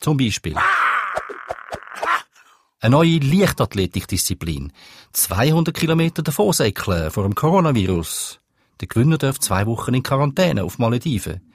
Zum 0.00 0.16
Beispiel 0.16 0.56
eine 2.82 2.96
neue 2.96 3.18
Leichtathletikdisziplin. 3.18 4.72
200 5.12 5.74
Kilometer 5.74 6.22
davon 6.22 6.52
säckeln 6.52 7.10
vor 7.10 7.24
dem 7.24 7.34
Coronavirus. 7.34 8.40
Der 8.80 8.88
Gewinner 8.88 9.18
darf 9.18 9.38
zwei 9.38 9.66
Wochen 9.66 9.92
in 9.92 10.02
Quarantäne 10.02 10.64
auf 10.64 10.78
Malediven. 10.78 11.52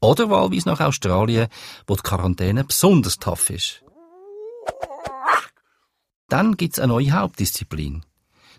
Oder 0.00 0.28
wahlweise 0.28 0.68
nach 0.68 0.80
Australien, 0.80 1.48
wo 1.86 1.96
die 1.96 2.02
Quarantäne 2.02 2.64
besonders 2.64 3.18
tough 3.18 3.48
ist. 3.50 3.82
Dann 6.28 6.56
gibt's 6.58 6.78
eine 6.78 6.92
neue 6.92 7.12
Hauptdisziplin. 7.12 8.04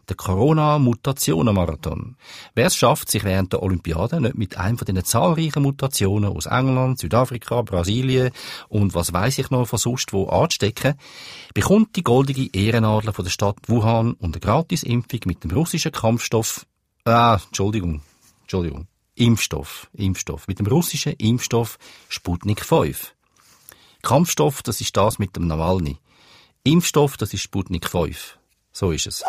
Der 0.09 0.15
Corona-Mutationen-Marathon. 0.15 2.15
Wer 2.55 2.65
es 2.65 2.75
schafft, 2.75 3.11
sich 3.11 3.23
während 3.23 3.53
der 3.53 3.61
Olympiade 3.61 4.19
nicht 4.19 4.35
mit 4.35 4.57
einem 4.57 4.77
von 4.77 4.85
den 4.85 5.03
zahlreichen 5.03 5.61
Mutationen 5.61 6.35
aus 6.35 6.47
England, 6.47 6.97
Südafrika, 6.97 7.61
Brasilien 7.61 8.31
und 8.69 8.95
was 8.95 9.13
weiß 9.13 9.37
ich 9.37 9.51
noch 9.51 9.67
von 9.67 9.77
sonst 9.77 10.11
wo 10.11 10.27
anzustecken, 10.27 10.95
bekommt 11.53 11.95
die 11.95 12.01
goldige 12.01 12.49
Ehrennadel 12.51 13.13
von 13.13 13.23
der 13.23 13.29
Stadt 13.29 13.57
Wuhan 13.67 14.13
und 14.13 14.35
eine 14.35 14.39
Gratisimpfung 14.39 15.19
mit 15.25 15.43
dem 15.43 15.51
russischen 15.51 15.91
Kampfstoff, 15.91 16.65
ah, 17.05 17.37
Entschuldigung, 17.45 18.01
Entschuldigung, 18.41 18.87
Impfstoff, 19.13 19.91
Impfstoff, 19.93 20.47
mit 20.47 20.57
dem 20.57 20.65
russischen 20.65 21.13
Impfstoff 21.13 21.77
Sputnik 22.07 22.65
5. 22.65 23.13
Kampfstoff, 24.01 24.63
das 24.63 24.81
ist 24.81 24.97
das 24.97 25.19
mit 25.19 25.35
dem 25.35 25.45
Nawalny. 25.45 25.97
Impfstoff, 26.63 27.17
das 27.17 27.33
ist 27.33 27.41
Sputnik 27.41 27.87
5. 27.87 28.39
So 28.71 28.91
ist 28.91 29.07
es. 29.07 29.23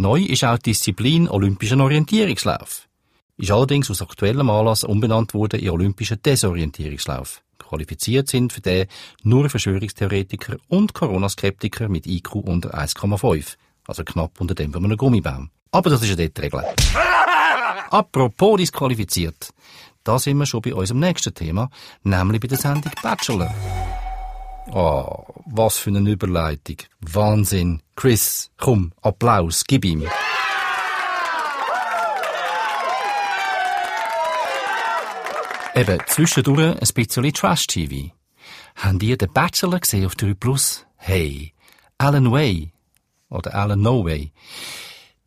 Neu 0.00 0.22
ist 0.22 0.44
auch 0.44 0.56
die 0.56 0.70
Disziplin 0.70 1.28
Olympischen 1.28 1.82
Orientierungslauf. 1.82 2.88
Ist 3.36 3.50
allerdings 3.50 3.90
aus 3.90 4.00
aktuellem 4.00 4.48
Anlass 4.48 4.82
umbenannt 4.82 5.34
worden 5.34 5.60
in 5.60 5.68
Olympischen 5.68 6.22
Desorientierungslauf. 6.22 7.42
Qualifiziert 7.58 8.26
sind 8.26 8.50
für 8.50 8.62
den 8.62 8.86
nur 9.24 9.50
Verschwörungstheoretiker 9.50 10.56
und 10.68 10.94
Corona-Skeptiker 10.94 11.90
mit 11.90 12.06
IQ 12.06 12.36
unter 12.36 12.72
1,5. 12.72 13.56
Also 13.86 14.02
knapp 14.02 14.40
unter 14.40 14.54
dem 14.54 14.72
von 14.72 14.82
einem 14.86 14.96
Gummibaum. 14.96 15.50
Aber 15.70 15.90
das 15.90 16.00
ist 16.00 16.08
ja 16.08 16.16
dort 16.16 16.34
die 16.34 16.40
Regel. 16.40 16.64
Apropos 17.90 18.56
disqualifiziert. 18.56 19.50
Da 20.02 20.18
sind 20.18 20.38
wir 20.38 20.46
schon 20.46 20.62
bei 20.62 20.72
unserem 20.72 21.00
nächsten 21.00 21.34
Thema, 21.34 21.68
nämlich 22.04 22.40
bei 22.40 22.48
der 22.48 22.56
Sendung 22.56 22.92
Bachelor. 23.02 23.54
Oh, 24.72 25.24
was 25.46 25.78
für 25.78 25.90
eine 25.90 26.08
Überleitung. 26.08 26.76
Wahnsinn. 27.00 27.82
Chris, 27.96 28.50
komm, 28.56 28.92
Applaus, 29.02 29.64
gib 29.66 29.84
ihm. 29.84 30.06
Eben, 35.74 35.98
zwischendurch 36.06 36.80
ein 36.80 36.88
bisschen 36.94 37.32
Trash-TV. 37.32 38.12
Habt 38.76 39.02
ihr 39.02 39.16
den 39.18 39.32
Bachelor 39.32 39.80
gesehen 39.80 40.06
auf 40.06 40.14
3 40.14 40.34
Plus? 40.34 40.86
Hey, 40.96 41.52
Alan 41.98 42.30
Way. 42.30 42.72
Oder 43.28 43.54
Alan 43.54 43.80
No 43.80 44.04
Way. 44.04 44.32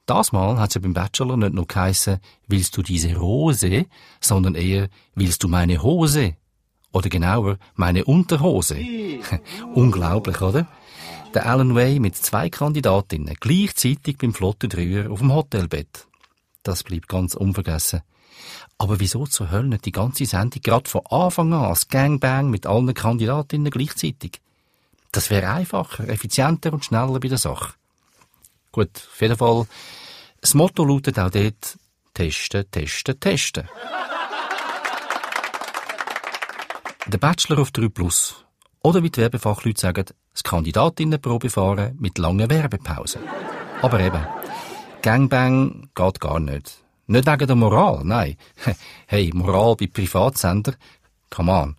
Das 0.05 0.31
Mal 0.31 0.57
hat 0.57 0.75
ja 0.75 0.81
beim 0.81 0.93
Bachelor 0.93 1.37
nicht 1.37 1.53
nur 1.53 1.67
geheissen, 1.67 2.19
willst 2.47 2.75
du 2.77 2.81
diese 2.81 3.15
Rose, 3.15 3.85
sondern 4.19 4.55
eher, 4.55 4.89
willst 5.15 5.43
du 5.43 5.47
meine 5.47 5.81
Hose? 5.81 6.35
Oder 6.93 7.09
genauer, 7.09 7.57
meine 7.75 8.05
Unterhose. 8.05 8.77
Unglaublich, 9.73 10.39
oder? 10.41 10.67
Der 11.33 11.47
Alan 11.47 11.73
Way 11.73 11.99
mit 11.99 12.15
zwei 12.15 12.49
Kandidatinnen, 12.49 13.35
gleichzeitig 13.39 14.17
beim 14.19 14.33
flotten 14.33 14.69
Dreier 14.69 15.11
auf 15.11 15.19
dem 15.19 15.33
Hotelbett. 15.33 16.07
Das 16.61 16.83
bleibt 16.83 17.09
ganz 17.09 17.33
unvergessen. 17.33 18.03
Aber 18.77 18.99
wieso 18.99 19.25
zur 19.25 19.49
Hölle 19.49 19.79
die 19.79 19.91
ganze 19.91 20.25
Sendung 20.25 20.61
gerade 20.61 20.89
von 20.89 21.05
Anfang 21.09 21.53
an 21.53 21.65
als 21.65 21.87
Gangbang 21.87 22.51
mit 22.51 22.67
allen 22.67 22.93
Kandidatinnen 22.93 23.71
gleichzeitig? 23.71 24.39
Das 25.11 25.29
wäre 25.29 25.49
einfacher, 25.49 26.07
effizienter 26.07 26.73
und 26.73 26.85
schneller 26.85 27.19
bei 27.19 27.27
der 27.27 27.37
Sache. 27.37 27.73
Gut, 28.71 28.89
auf 29.11 29.21
jeden 29.21 29.37
Fall. 29.37 29.65
Das 30.41 30.53
Motto 30.53 30.83
lautet 30.85 31.17
auch 31.17 31.31
dort, 31.31 31.77
testen, 32.13 32.65
testen, 32.69 33.19
testen. 33.19 33.67
Der 37.05 37.17
Bachelor 37.17 37.59
auf 37.59 37.71
3 37.71 37.89
Plus. 37.89 38.45
Oder 38.81 39.03
wie 39.03 39.09
die 39.09 39.19
Werbefachleute 39.19 39.81
sagen, 39.81 40.05
das 40.31 40.43
Kandidatinnenprobefahren 40.43 41.97
mit 41.99 42.17
langen 42.17 42.49
Werbepausen. 42.49 43.21
Aber 43.81 43.99
eben, 43.99 44.25
Gangbang 45.01 45.89
geht 45.93 46.19
gar 46.21 46.39
nicht. 46.39 46.81
Nicht 47.07 47.27
wegen 47.27 47.47
der 47.47 47.55
Moral, 47.57 48.01
nein. 48.05 48.37
Hey, 49.07 49.31
Moral 49.33 49.75
bei 49.75 49.87
Privatsender? 49.87 50.75
Come 51.29 51.51
on. 51.51 51.75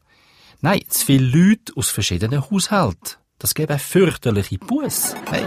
Nein, 0.60 0.82
zu 0.88 1.06
viele 1.06 1.24
Leute 1.24 1.72
aus 1.74 1.88
verschiedenen 1.88 2.50
Haushalten. 2.50 3.16
Das 3.38 3.54
gäbe 3.54 3.78
fürchterliche 3.78 4.58
Buß. 4.58 5.14
Hey. 5.30 5.46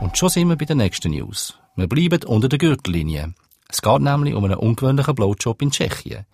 Und 0.00 0.18
schon 0.18 0.28
sind 0.28 0.48
wir 0.48 0.56
bei 0.56 0.66
der 0.66 0.76
nächsten 0.76 1.12
News. 1.12 1.58
Wir 1.76 1.88
bleiben 1.88 2.22
unter 2.24 2.50
der 2.50 2.58
Gürtellinie. 2.58 3.34
Es 3.70 3.80
geht 3.80 4.00
nämlich 4.02 4.34
um 4.34 4.44
einen 4.44 4.56
ungewöhnlichen 4.56 5.14
Blowjob 5.14 5.62
in 5.62 5.70
Tschechien. 5.70 6.26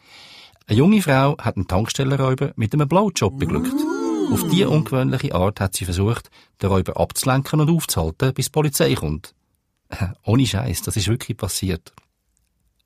Eine 0.71 0.79
junge 0.79 1.03
Frau 1.03 1.37
hat 1.37 1.57
einen 1.57 1.67
Tankstellenräuber 1.67 2.53
mit 2.55 2.73
einem 2.73 2.87
Blowjob 2.87 3.41
beglückt. 3.41 3.75
Auf 4.31 4.49
diese 4.51 4.71
ungewöhnliche 4.71 5.35
Art 5.35 5.59
hat 5.59 5.75
sie 5.75 5.85
versucht, 5.85 6.31
den 6.63 6.71
Räuber 6.71 6.97
abzulenken 6.97 7.59
und 7.59 7.69
aufzuhalten, 7.69 8.33
bis 8.33 8.47
die 8.47 8.53
Polizei 8.53 8.95
kommt. 8.95 9.35
Ohne 10.25 10.47
Scheiß, 10.47 10.83
das 10.83 10.97
ist 10.97 11.09
wirklich 11.09 11.37
passiert. 11.37 11.93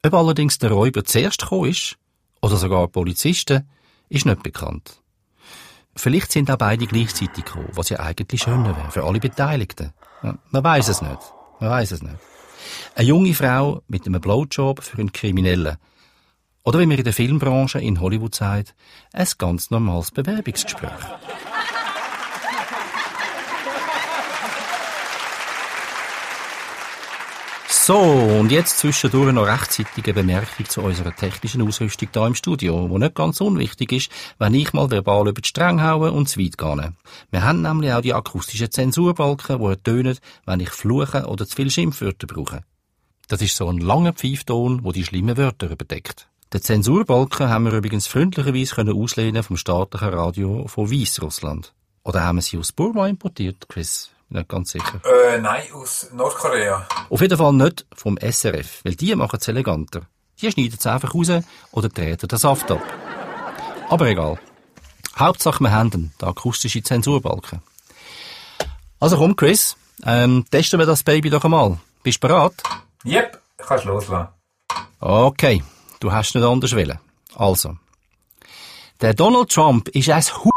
Ob 0.02 0.14
allerdings 0.14 0.58
der 0.58 0.70
Räuber 0.70 1.04
zuerst 1.04 1.42
gekommen 1.42 1.72
ist, 1.72 1.96
oder 2.40 2.56
sogar 2.56 2.88
Polizisten, 2.88 3.68
ist 4.08 4.24
nicht 4.24 4.42
bekannt. 4.42 5.02
Vielleicht 5.94 6.32
sind 6.32 6.50
auch 6.50 6.56
beide 6.56 6.86
gleichzeitig 6.86 7.44
gekommen, 7.44 7.68
was 7.72 7.90
ja 7.90 8.00
eigentlich 8.00 8.44
schöner 8.44 8.74
wäre, 8.74 8.90
für 8.92 9.04
alle 9.04 9.20
Beteiligten. 9.20 9.92
Man 10.22 10.64
weiß 10.64 10.88
es 10.88 11.02
nicht. 11.02 11.20
Man 11.60 11.68
weiß 11.68 11.90
es 11.90 12.02
nicht. 12.02 12.16
Eine 12.94 13.08
junge 13.08 13.34
Frau 13.34 13.82
mit 13.88 14.06
einem 14.06 14.22
Blowjob 14.22 14.82
für 14.82 14.96
einen 14.96 15.12
Kriminellen. 15.12 15.76
Oder 16.64 16.80
wie 16.80 16.86
man 16.86 16.96
in 16.96 17.04
der 17.04 17.12
Filmbranche 17.12 17.78
in 17.78 18.00
Hollywood 18.00 18.34
sagt, 18.34 18.74
ein 19.12 19.28
ganz 19.36 19.70
normales 19.70 20.10
Bewerbungsgespräch. 20.10 20.90
So, 27.68 27.98
und 27.98 28.50
jetzt 28.50 28.78
zwischendurch 28.78 29.34
noch 29.34 29.46
rechtzeitig 29.46 30.06
eine 30.06 30.14
Bemerkung 30.14 30.64
zu 30.66 30.80
unserer 30.80 31.14
technischen 31.14 31.60
Ausrüstung 31.60 32.08
hier 32.10 32.26
im 32.26 32.34
Studio, 32.34 32.88
wo 32.88 32.96
nicht 32.96 33.14
ganz 33.14 33.42
unwichtig 33.42 33.92
ist, 33.92 34.10
wenn 34.38 34.54
ich 34.54 34.72
mal 34.72 34.90
verbal 34.90 35.28
über 35.28 35.42
die 35.42 35.48
Stränge 35.48 35.86
haue 35.86 36.10
und 36.10 36.26
zu 36.26 36.40
weit 36.40 36.56
gehe. 36.56 36.94
Wir 37.30 37.42
haben 37.44 37.60
nämlich 37.60 37.92
auch 37.92 38.00
die 38.00 38.14
akustischen 38.14 38.70
Zensurbalken, 38.70 39.58
die 39.58 39.66
ertönen, 39.66 40.18
wenn 40.46 40.60
ich 40.60 40.70
fluche 40.70 41.26
oder 41.26 41.46
zu 41.46 41.56
viel 41.56 41.70
Schimpfwörter 41.70 42.26
brauche. 42.26 42.64
Das 43.28 43.42
ist 43.42 43.54
so 43.54 43.68
ein 43.68 43.76
langer 43.76 44.14
Pfeifton, 44.14 44.82
wo 44.82 44.92
die 44.92 45.04
schlimmen 45.04 45.36
Wörter 45.36 45.70
überdeckt. 45.70 46.26
Den 46.52 46.62
Zensurbalken 46.62 47.48
haben 47.48 47.64
wir 47.64 47.72
übrigens 47.72 48.06
freundlicherweise 48.06 48.74
können 48.74 48.96
auslehnen 48.96 49.42
vom 49.42 49.56
staatlichen 49.56 50.08
Radio 50.08 50.66
von 50.68 50.90
Weißrussland. 50.90 51.72
Oder 52.04 52.22
haben 52.22 52.36
wir 52.36 52.42
sie 52.42 52.58
aus 52.58 52.72
Burma 52.72 53.08
importiert, 53.08 53.66
Chris? 53.68 54.10
Bin 54.28 54.38
nicht 54.38 54.48
ganz 54.48 54.70
sicher. 54.70 55.00
Äh, 55.04 55.40
nein, 55.40 55.64
aus 55.72 56.10
Nordkorea. 56.12 56.86
Auf 57.10 57.20
jeden 57.20 57.38
Fall 57.38 57.52
nicht 57.52 57.86
vom 57.94 58.18
SRF, 58.18 58.84
weil 58.84 58.94
die 58.94 59.14
machen 59.14 59.38
es 59.40 59.48
eleganter. 59.48 60.02
Die 60.40 60.50
schneiden 60.50 60.76
es 60.78 60.86
einfach 60.86 61.14
raus 61.14 61.30
oder 61.72 61.90
treten 61.90 62.28
den 62.28 62.38
Saft 62.38 62.70
ab. 62.70 62.82
Aber 63.88 64.06
egal. 64.06 64.38
Hauptsache 65.16 65.62
wir 65.62 65.70
haben 65.72 65.90
den, 65.90 66.12
den 66.20 66.28
akustischen 66.28 66.84
Zensurbalken. 66.84 67.62
Also 68.98 69.16
komm, 69.16 69.36
Chris, 69.36 69.76
ähm, 70.04 70.44
testen 70.50 70.78
wir 70.78 70.86
das 70.86 71.02
Baby 71.02 71.30
doch 71.30 71.44
einmal. 71.44 71.78
Bist 72.02 72.22
du 72.22 72.28
bereit? 72.28 72.54
Yep, 73.04 73.40
kannst 73.58 73.84
loslassen. 73.84 74.28
Okay, 75.00 75.62
du 76.00 76.12
hast 76.12 76.34
nicht 76.34 76.44
anders 76.44 76.74
wollen. 76.74 76.98
Also. 77.34 77.76
Der 79.00 79.14
Donald 79.14 79.50
Trump 79.50 79.88
ist 79.88 80.08
ein 80.10 80.22
Hu... 80.22 80.50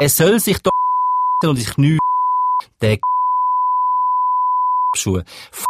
Er 0.00 0.08
soll 0.08 0.40
sich 0.40 0.58
doch 0.62 0.72
und 1.44 1.56
sich 1.56 1.76
nü... 1.76 1.98
Der 2.80 2.98
Schuhe. 4.96 5.24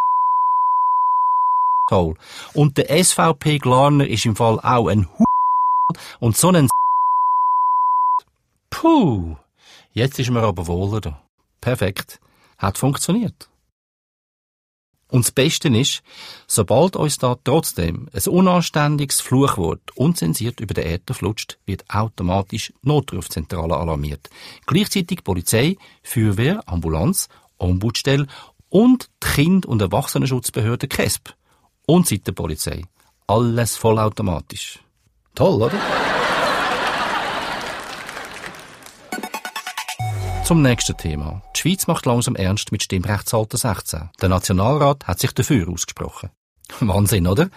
Toll. 1.88 2.16
Und 2.54 2.78
der 2.78 3.04
SVP 3.04 3.58
Glarner 3.58 4.06
ist 4.06 4.24
im 4.24 4.36
Fall 4.36 4.58
auch 4.60 4.88
ein 4.88 5.08
Hu... 5.18 5.24
und 6.20 6.36
so 6.36 6.50
ein 6.50 6.68
Puh. 8.70 9.36
Jetzt 9.92 10.18
ist 10.18 10.30
mir 10.30 10.42
aber 10.42 10.66
wohler 10.66 11.00
da. 11.00 11.22
Perfekt. 11.60 12.20
Hat 12.58 12.76
funktioniert. 12.76 13.48
Und 15.08 15.24
das 15.24 15.32
Beste 15.32 15.68
ist, 15.68 16.02
sobald 16.46 16.96
uns 16.96 17.18
da 17.18 17.36
trotzdem 17.44 18.08
ein 18.12 18.32
unanständiges 18.32 19.20
Fluchwort 19.20 19.96
unzensiert 19.96 20.60
über 20.60 20.74
den 20.74 20.86
Äther 20.86 21.14
flutscht, 21.14 21.58
wird 21.66 21.84
automatisch 21.88 22.72
Notrufzentrale 22.82 23.76
alarmiert. 23.76 24.30
Gleichzeitig 24.66 25.22
Polizei, 25.22 25.76
Feuerwehr, 26.02 26.62
Ambulanz, 26.66 27.28
Ombudsstelle 27.58 28.26
und 28.68 29.08
die 29.22 29.28
Kind- 29.28 29.66
und 29.66 29.80
Erwachsenenschutzbehörde 29.80 30.88
KESP. 30.88 31.34
Und 31.86 32.08
Seitenpolizei. 32.08 32.82
Alles 33.26 33.76
vollautomatisch. 33.76 34.80
Toll, 35.34 35.62
oder? 35.62 36.23
Zum 40.44 40.60
nächsten 40.60 40.94
Thema. 40.98 41.40
Die 41.56 41.60
Schweiz 41.60 41.86
macht 41.86 42.04
langsam 42.04 42.36
ernst 42.36 42.70
mit 42.70 42.82
Stimmrechtsalter 42.82 43.56
16. 43.56 44.10
Der 44.20 44.28
Nationalrat 44.28 45.06
hat 45.06 45.18
sich 45.18 45.32
dafür 45.32 45.70
ausgesprochen. 45.70 46.28
Wahnsinn, 46.80 47.26
oder? 47.26 47.48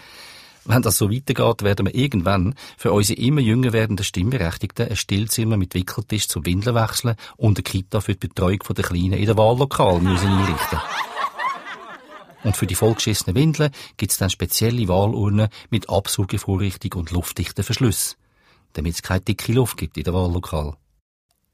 Wenn 0.63 0.81
das 0.81 0.97
so 0.97 1.11
weitergeht, 1.11 1.63
werden 1.63 1.87
wir 1.87 1.93
irgendwann 1.93 2.55
für 2.77 2.93
unsere 2.93 3.19
immer 3.19 3.41
jünger 3.41 3.73
werdenden 3.73 4.05
Stimmberechtigten 4.05 4.87
ein 4.87 4.95
Stillzimmer 4.95 5.57
mit 5.57 5.73
Wickeltisch 5.73 6.29
zum 6.29 6.45
Windeln 6.45 6.77
wechseln 6.77 7.17
und 7.35 7.57
eine 7.57 7.63
Kita 7.63 7.99
für 7.99 8.15
die 8.15 8.25
Betreuung 8.29 8.59
der 8.59 8.85
Kleinen 8.85 9.19
in 9.19 9.25
der 9.25 9.37
Wahllokal 9.37 9.99
müssen 9.99 10.29
einrichten. 10.29 10.79
Und 12.45 12.55
für 12.55 12.67
die 12.67 12.75
vollgeschissenen 12.75 13.35
Windeln 13.35 13.71
gibt's 13.97 14.17
dann 14.17 14.29
spezielle 14.29 14.87
Wahlurnen 14.87 15.49
mit 15.69 15.89
Absaugevorrichtung 15.89 17.01
und 17.01 17.11
luftdichten 17.11 17.65
Verschluss, 17.65 18.15
damit 18.71 18.93
es 18.93 19.01
keine 19.01 19.19
dicke 19.19 19.51
Luft 19.51 19.75
gibt 19.75 19.97
in 19.97 20.05
der 20.05 20.13
Wahllokal. 20.13 20.77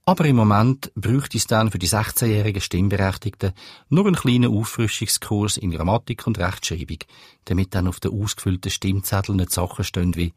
Aber 0.06 0.26
im 0.26 0.36
Moment 0.36 0.92
bräuchte 0.96 1.38
es 1.38 1.48
dann 1.48 1.72
für 1.72 1.80
die 1.80 1.88
16-jährigen 1.88 2.62
Stimmberechtigten 2.62 3.54
nur 3.88 4.06
einen 4.06 4.16
kleinen 4.16 4.52
Auffrischungskurs 4.52 5.56
in 5.56 5.72
Grammatik 5.72 6.28
und 6.28 6.38
Rechtschreibung, 6.38 6.98
damit 7.46 7.74
dann 7.74 7.88
auf 7.88 8.02
den 8.02 8.12
ausgefüllten 8.12 8.70
Stimmzetteln 8.70 9.38
nicht 9.38 9.52
Sachen 9.52 9.86
stehen 9.86 10.16
wie 10.16 10.34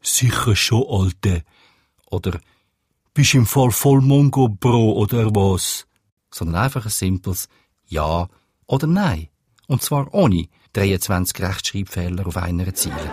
«Sicher 0.00 0.54
schon, 0.54 0.86
Alte» 0.88 1.42
oder 2.06 2.38
«Bist 3.12 3.34
im 3.34 3.46
Fall 3.46 3.72
voll 3.72 4.00
Mongo, 4.00 4.48
Bro» 4.48 4.92
oder 4.92 5.34
was, 5.34 5.88
sondern 6.30 6.62
einfach 6.62 6.84
ein 6.84 6.90
simples 6.90 7.48
«Ja» 7.86 8.28
oder 8.66 8.86
«Nein» 8.86 9.28
und 9.66 9.82
zwar 9.82 10.14
ohne 10.14 10.46
23 10.74 11.40
Rechtschreibfehler 11.40 12.28
auf 12.28 12.36
einer 12.36 12.72
Ziele. 12.74 13.12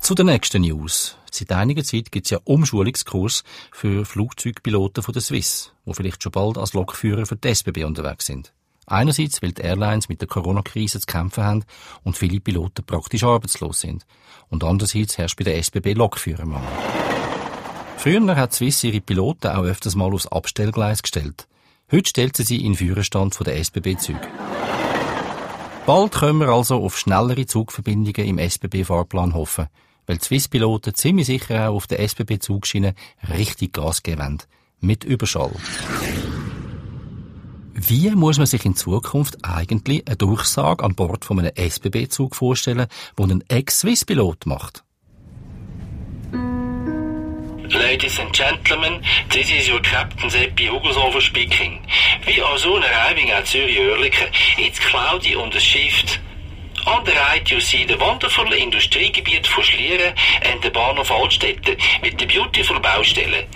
Zu 0.00 0.14
der 0.14 0.24
nächsten 0.24 0.62
News. 0.62 1.18
Seit 1.34 1.50
einiger 1.50 1.82
Zeit 1.82 2.12
gibt 2.12 2.26
es 2.26 2.30
ja 2.30 2.38
Umschulungskurs 2.44 3.42
für 3.72 4.04
Flugzeugpiloten 4.04 5.02
von 5.02 5.12
der 5.12 5.20
Swiss, 5.20 5.72
wo 5.84 5.92
vielleicht 5.92 6.22
schon 6.22 6.30
bald 6.30 6.56
als 6.56 6.74
Lokführer 6.74 7.26
für 7.26 7.34
die 7.34 7.48
SBB 7.48 7.82
unterwegs 7.82 8.26
sind. 8.26 8.52
Einerseits, 8.86 9.42
weil 9.42 9.50
die 9.50 9.62
Airlines 9.62 10.08
mit 10.08 10.20
der 10.20 10.28
Corona-Krise 10.28 11.00
zu 11.00 11.06
kämpfen 11.06 11.42
haben 11.42 11.64
und 12.04 12.16
viele 12.16 12.38
Piloten 12.38 12.84
praktisch 12.84 13.24
arbeitslos 13.24 13.80
sind. 13.80 14.06
Und 14.48 14.62
andererseits 14.62 15.18
herrscht 15.18 15.36
bei 15.36 15.42
der 15.42 15.58
SBB 15.58 15.94
Lokführermangel. 15.94 16.68
Früher 17.96 18.36
hat 18.36 18.52
Swiss 18.52 18.84
ihre 18.84 19.00
Piloten 19.00 19.48
auch 19.48 19.64
öfters 19.64 19.96
mal 19.96 20.14
aufs 20.14 20.28
Abstellgleis 20.28 21.02
gestellt. 21.02 21.48
Heute 21.90 22.10
stellt 22.10 22.36
sie 22.36 22.44
sie 22.44 22.58
in 22.58 22.72
den 22.72 22.74
Führerstand 22.76 23.36
der 23.44 23.56
SBB-Züge. 23.58 24.28
Bald 25.84 26.12
können 26.12 26.38
wir 26.38 26.48
also 26.50 26.76
auf 26.76 26.96
schnellere 26.96 27.46
Zugverbindungen 27.46 28.24
im 28.24 28.38
SBB-Fahrplan 28.38 29.34
hoffen, 29.34 29.66
weil 30.06 30.18
die 30.18 30.24
Swiss-Piloten 30.24 30.94
ziemlich 30.94 31.26
sicher 31.26 31.70
auch 31.70 31.76
auf 31.76 31.86
der 31.86 32.00
SBB-Zugschiene 32.00 32.94
richtig 33.28 33.72
Gas 33.72 34.02
geben 34.02 34.20
wollen. 34.20 34.42
Mit 34.80 35.04
Überschall. 35.04 35.52
Wie 37.72 38.10
muss 38.10 38.38
man 38.38 38.46
sich 38.46 38.64
in 38.64 38.76
Zukunft 38.76 39.44
eigentlich 39.44 40.06
eine 40.06 40.16
Durchsage 40.16 40.84
an 40.84 40.94
Bord 40.94 41.24
von 41.24 41.40
einem 41.40 41.52
SBB-Zug 41.54 42.36
vorstellen, 42.36 42.86
wo 43.16 43.24
ein 43.24 43.42
Ex-Swiss-Pilot 43.48 44.46
macht? 44.46 44.84
Ladies 47.70 48.20
and 48.20 48.32
gentlemen, 48.32 49.02
this 49.30 49.50
is 49.50 49.68
your 49.68 49.80
Captain 49.80 50.30
Seppi 50.30 50.68
Hugelshofer 50.68 51.20
speaking. 51.20 51.80
We 52.26 52.40
are 52.44 52.58
soon 52.58 52.82
arriving 52.82 53.32
at 53.32 53.46
Zürich-Oerlikon. 53.46 54.28
It's 54.58 54.78
cloudy 54.78 55.34
und 55.34 55.54
es 55.54 55.64
schifft. 55.64 56.20
On 56.86 57.02
the 57.04 57.12
right 57.12 57.50
you 57.50 57.60
see 57.60 57.86
the 57.86 57.96
wonderful 57.98 58.44
Industriegebiet 58.52 59.46
von 59.46 59.64
Schlieren 59.64 60.14
and 60.42 60.62
the 60.62 60.70
Bahnhof 60.70 61.10
Altstädte 61.10 61.76
mit 62.02 62.18
the 62.18 62.26
beautiful 62.26 62.78
Baustelle. 62.78 63.46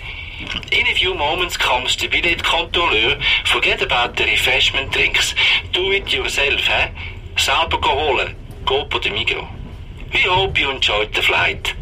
In 0.71 0.87
a 0.87 0.95
few 0.95 1.13
moments 1.13 1.55
comes 1.55 1.95
the 1.97 2.07
billet 2.07 2.43
controleur. 2.43 3.19
Forget 3.45 3.81
about 3.81 4.15
the 4.15 4.25
refreshment 4.25 4.91
drinks. 4.91 5.35
Do 5.73 5.91
it 5.91 6.11
yourself, 6.11 6.67
eh? 6.69 6.89
Selber 7.35 7.77
holen. 7.81 8.35
Go 8.65 8.85
po 8.85 8.99
de 8.99 9.11
Migros. 9.11 9.47
We 10.11 10.21
hope 10.21 10.59
you 10.59 10.71
enjoyed 10.71 11.13
the 11.13 11.21
flight. 11.21 11.75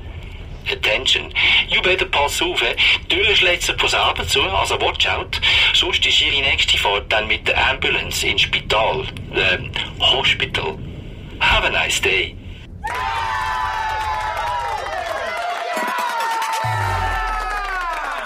Attention, 0.70 1.32
you 1.70 1.82
better 1.82 2.06
pass 2.06 2.42
auf, 2.42 2.62
eh? 2.62 2.76
Die 3.10 3.16
Tür 3.16 3.36
schlägt 3.36 3.64
sich 3.64 3.78
von 3.78 3.88
selber 3.88 4.28
zu, 4.28 4.42
also 4.42 4.76
watch 4.82 5.08
out. 5.08 5.40
Sonst 5.74 6.06
ist 6.06 6.22
ihre 6.22 6.42
nächste 6.42 6.78
Fahrt 6.78 7.10
dann 7.10 7.28
mit 7.28 7.48
der 7.48 7.70
Ambulance 7.70 8.28
ins 8.28 8.42
Spital, 8.42 9.06
ähm, 9.34 9.72
Hospital. 10.02 10.78
Have 11.48 11.66
a 11.66 11.70
nice 11.70 12.02
day. 12.02 12.36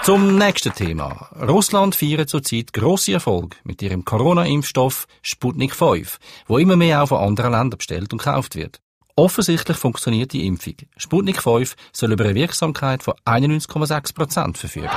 Zum 0.02 0.36
nächsten 0.36 0.74
Thema. 0.74 1.28
Russland 1.40 1.94
feiert 1.94 2.28
zurzeit 2.28 2.72
grosse 2.72 3.12
Erfolg 3.12 3.56
mit 3.62 3.80
ihrem 3.80 4.04
Corona-Impfstoff 4.04 5.06
Sputnik 5.22 5.76
5, 5.76 6.18
wo 6.48 6.58
immer 6.58 6.74
mehr 6.74 7.04
auch 7.04 7.08
von 7.08 7.18
anderen 7.18 7.52
Ländern 7.52 7.78
bestellt 7.78 8.12
und 8.12 8.18
gekauft 8.18 8.56
wird. 8.56 8.80
Offensichtlich 9.14 9.76
funktioniert 9.76 10.32
die 10.32 10.44
Impfung. 10.46 10.74
Sputnik 10.96 11.40
5 11.40 11.76
soll 11.92 12.12
über 12.12 12.24
eine 12.24 12.34
Wirksamkeit 12.34 13.04
von 13.04 13.14
91,6% 13.24 14.56
verfügen. 14.56 14.90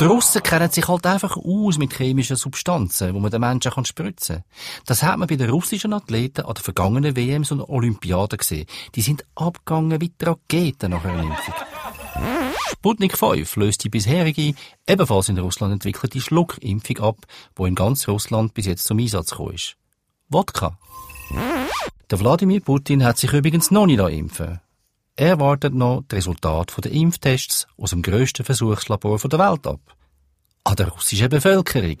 Die 0.00 0.04
Russen 0.04 0.42
kennen 0.42 0.70
sich 0.70 0.88
halt 0.88 1.06
einfach 1.06 1.36
aus 1.36 1.78
mit 1.78 1.96
chemischen 1.96 2.34
Substanzen, 2.34 3.14
wo 3.14 3.20
man 3.20 3.30
den 3.30 3.40
Menschen 3.40 3.70
kann 3.70 3.84
spritzen 3.84 4.36
kann. 4.36 4.44
Das 4.86 5.04
hat 5.04 5.18
man 5.18 5.28
bei 5.28 5.36
den 5.36 5.50
russischen 5.50 5.92
Athleten 5.92 6.44
an 6.44 6.54
den 6.54 6.64
vergangenen 6.64 7.16
WMs 7.16 7.52
und 7.52 7.60
Olympiaden 7.60 8.38
gesehen. 8.38 8.66
Die 8.96 9.02
sind 9.02 9.24
abgegangen 9.36 10.00
wie 10.00 10.08
die 10.08 10.24
Raketen 10.24 10.90
nach 10.90 11.04
einer 11.04 11.22
Impfung. 11.22 11.54
Sputnik 12.72 13.16
5 13.16 13.56
löst 13.56 13.84
die 13.84 13.88
bisherige, 13.88 14.54
ebenfalls 14.86 15.28
in 15.28 15.38
Russland 15.38 15.72
entwickelte 15.72 16.20
Schluckimpfung 16.20 16.98
ab, 16.98 17.16
wo 17.54 17.64
in 17.64 17.76
ganz 17.76 18.08
Russland 18.08 18.52
bis 18.52 18.66
jetzt 18.66 18.84
zum 18.84 18.98
Einsatz 18.98 19.30
gekommen 19.30 19.54
ist. 19.54 19.76
Wodka. 20.28 20.76
Der 22.10 22.20
Wladimir 22.20 22.60
Putin 22.60 23.04
hat 23.04 23.18
sich 23.18 23.32
übrigens 23.32 23.70
noch 23.70 23.86
nicht 23.86 24.00
impfen 24.00 24.60
Er 25.16 25.38
wartet 25.38 25.74
noch 25.74 26.02
die 26.10 26.16
Resultate 26.16 26.80
der 26.80 26.90
Impftests 26.90 27.68
aus 27.76 27.90
dem 27.90 28.02
grössten 28.02 28.44
Versuchslabor 28.44 29.18
der 29.18 29.38
Welt 29.38 29.64
ab. 29.64 29.80
An 30.64 30.74
der 30.74 30.88
russischen 30.88 31.28
Bevölkerung. 31.28 31.98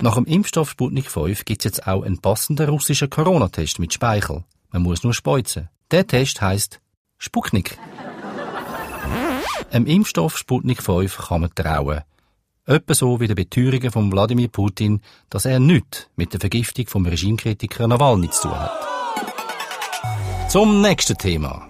Nach 0.00 0.14
dem 0.14 0.24
Impfstoff 0.24 0.70
Sputnik 0.70 1.10
5 1.10 1.44
gibt 1.44 1.60
es 1.60 1.64
jetzt 1.64 1.86
auch 1.86 2.02
einen 2.02 2.18
passenden 2.18 2.70
russischen 2.70 3.10
Corona-Test 3.10 3.78
mit 3.78 3.92
Speichel. 3.92 4.44
Man 4.70 4.82
muss 4.82 5.04
nur 5.04 5.12
speuzen. 5.12 5.68
Der 5.90 6.06
Test 6.06 6.40
heißt 6.40 6.80
Sputnik. 7.18 7.76
Im 9.70 9.86
Impfstoff 9.86 10.38
Sputnik 10.38 10.82
5 10.82 11.28
kann 11.28 11.42
man 11.42 11.54
trauen. 11.54 12.00
Etwa 12.64 12.94
so 12.94 13.20
wie 13.20 13.26
der 13.26 13.34
Beteuerungen 13.34 13.90
von 13.90 14.10
Wladimir 14.10 14.48
Putin, 14.48 15.02
dass 15.28 15.44
er 15.44 15.60
nichts 15.60 16.08
mit 16.16 16.32
der 16.32 16.40
Vergiftung 16.40 16.86
vom 16.86 17.04
Regimekritiker 17.04 17.86
Nawalny 17.86 18.30
zu 18.30 18.48
tun 18.48 18.58
hat. 18.58 18.91
Zum 20.52 20.82
nächsten 20.82 21.16
Thema. 21.16 21.66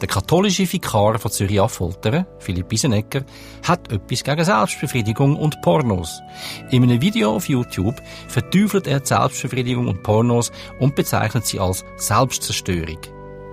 Der 0.00 0.08
katholische 0.08 0.72
Vikar 0.72 1.18
von 1.18 1.30
Zürich 1.30 1.60
Affoltern, 1.60 2.24
Philipp 2.38 2.72
Isenegger, 2.72 3.26
hat 3.62 3.92
etwas 3.92 4.24
gegen 4.24 4.42
Selbstbefriedigung 4.42 5.36
und 5.36 5.60
Pornos. 5.60 6.22
In 6.70 6.84
einem 6.84 7.02
Video 7.02 7.36
auf 7.36 7.46
YouTube 7.46 8.00
verteufelt 8.26 8.86
er 8.86 9.04
Selbstbefriedigung 9.04 9.86
und 9.86 10.02
Pornos 10.02 10.50
und 10.80 10.96
bezeichnet 10.96 11.44
sie 11.44 11.60
als 11.60 11.84
Selbstzerstörung. 11.98 13.00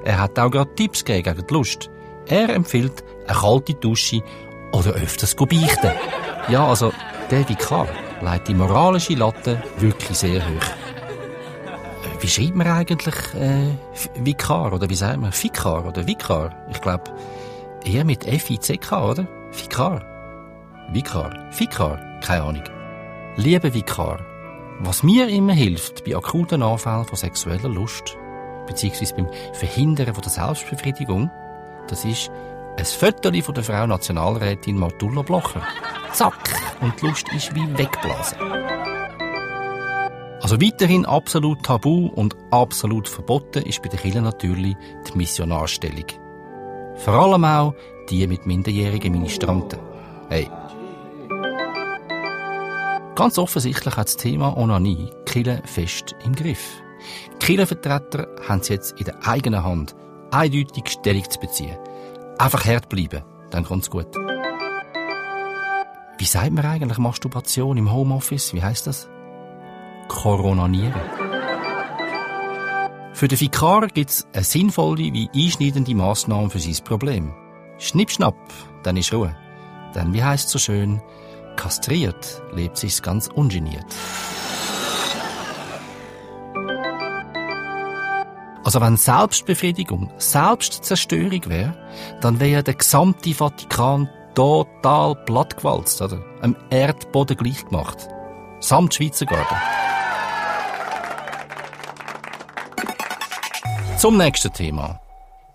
Er 0.06 0.22
hat 0.22 0.40
auch 0.40 0.50
gerade 0.50 0.74
Tipps 0.76 1.04
gegen 1.04 1.36
die 1.36 1.54
Lust. 1.54 1.90
Er 2.28 2.48
empfiehlt 2.48 3.04
eine 3.28 3.38
kalte 3.38 3.74
Dusche 3.74 4.24
oder 4.72 4.92
öfters 4.92 5.36
beichten. 5.36 5.92
Ja, 6.48 6.70
also, 6.70 6.94
der 7.30 7.50
Vikar 7.50 7.90
legt 8.22 8.48
die 8.48 8.54
moralische 8.54 9.16
Latte 9.16 9.62
wirklich 9.80 10.18
sehr 10.18 10.42
hoch. 10.42 10.93
Wie 12.24 12.30
schreibt 12.30 12.56
man 12.56 12.68
eigentlich 12.68 13.16
äh, 13.34 13.76
Vikar 14.16 14.72
oder 14.72 14.90
wie 14.90 14.96
sagt 14.96 15.20
man 15.20 15.34
Fikar 15.34 15.86
oder 15.86 16.08
Vikar? 16.08 16.56
Ich 16.72 16.80
glaube 16.80 17.04
eher 17.84 18.06
mit 18.06 18.26
F-I-C-K, 18.26 19.10
oder? 19.10 19.28
Vikar. 19.52 20.02
Vikar. 20.94 21.52
Fikar. 21.52 22.00
Keine 22.22 22.44
Ahnung. 22.44 22.64
Liebe 23.36 23.74
Vikar, 23.74 24.22
was 24.80 25.04
mir 25.04 25.28
immer 25.28 25.52
hilft 25.52 26.06
bei 26.06 26.16
akuten 26.16 26.64
Anfällen 26.64 27.04
von 27.04 27.18
sexueller 27.18 27.68
Lust, 27.68 28.16
beziehungsweise 28.68 29.16
beim 29.16 29.28
Verhindern 29.52 30.14
von 30.14 30.24
der 30.24 30.32
Selbstbefriedigung, 30.32 31.30
das 31.90 32.06
ist 32.06 32.32
ein 32.78 32.86
Foto 32.86 33.34
von 33.42 33.54
der 33.54 33.66
Frau 33.66 33.86
Nationalrätin 33.86 34.78
Martulla 34.78 35.24
Blocher. 35.24 35.62
Zack! 36.14 36.56
Und 36.80 37.02
die 37.02 37.06
Lust 37.06 37.28
ist 37.34 37.54
wie 37.54 37.78
weggeblasen. 37.78 38.38
Also 40.44 40.60
weiterhin 40.60 41.06
absolut 41.06 41.64
tabu 41.64 42.08
und 42.08 42.36
absolut 42.52 43.08
verboten 43.08 43.64
ist 43.64 43.82
bei 43.82 43.88
den 43.88 43.98
Kirchen 43.98 44.26
natürlich 44.26 44.76
die 45.08 45.18
Missionarstellung. 45.18 46.04
Vor 46.98 47.14
allem 47.14 47.46
auch 47.46 47.74
die 48.10 48.28
mit 48.28 48.46
minderjährigen 48.46 49.14
Ministranten. 49.14 49.80
Hey. 50.28 50.50
Ganz 53.16 53.38
offensichtlich 53.38 53.96
hat 53.96 54.08
das 54.08 54.18
Thema 54.18 54.58
Onanie 54.58 55.12
Kirche 55.26 55.62
fest 55.64 56.14
im 56.26 56.36
Griff. 56.36 56.84
Die 57.36 57.46
Kirchenvertreter 57.46 58.28
haben 58.46 58.60
es 58.60 58.68
jetzt 58.68 59.00
in 59.00 59.06
der 59.06 59.26
eigenen 59.26 59.64
Hand, 59.64 59.96
eindeutig 60.32 60.90
Stellung 60.90 61.30
zu 61.30 61.40
beziehen. 61.40 61.78
Einfach 62.38 62.66
hart 62.66 62.90
bleiben, 62.90 63.24
dann 63.50 63.64
kommt's 63.64 63.90
gut. 63.90 64.14
Wie 66.18 66.26
sagt 66.26 66.52
man 66.52 66.66
eigentlich 66.66 66.98
Masturbation 66.98 67.78
im 67.78 67.94
Homeoffice? 67.94 68.54
Wie 68.54 68.62
heißt 68.62 68.88
das? 68.88 69.08
Koronanieren. 70.08 71.02
Für 73.14 73.28
den 73.28 73.40
Vikar 73.40 73.88
gibt's 73.88 74.28
eine 74.34 74.44
sinnvolle 74.44 75.14
wie 75.14 75.30
einschneidende 75.34 75.96
Massnahme 75.96 76.50
für 76.50 76.60
sein 76.60 76.84
Problem. 76.84 77.34
Schnippschnapp, 77.78 78.36
dann 78.84 78.98
ist 78.98 79.14
Ruhe. 79.14 79.36
Denn 79.96 80.14
wie 80.14 80.24
heißt 80.24 80.50
so 80.50 80.60
schön, 80.60 81.02
kastriert 81.56 82.42
lebt 82.54 82.78
sich's 82.78 83.02
ganz 83.02 83.28
ungeniert. 83.28 83.86
Also 88.64 88.80
wenn 88.80 88.98
Selbstbefriedigung 88.98 90.12
Selbstzerstörung 90.18 91.42
wäre, 91.48 91.78
dann 92.22 92.40
wäre 92.40 92.64
der 92.64 92.76
gesamte 92.76 93.34
Vatikan 93.34 94.10
total 94.36 95.16
plattgewalzt, 95.16 96.02
oder? 96.02 96.24
Am 96.42 96.56
Erdboden 96.70 97.38
gleich 97.38 97.66
gemacht. 97.66 98.08
Samt 98.60 98.94
Schweizer 98.94 99.26
Garten. 99.26 99.56
Zum 104.04 104.18
nächsten 104.18 104.52
Thema. 104.52 105.00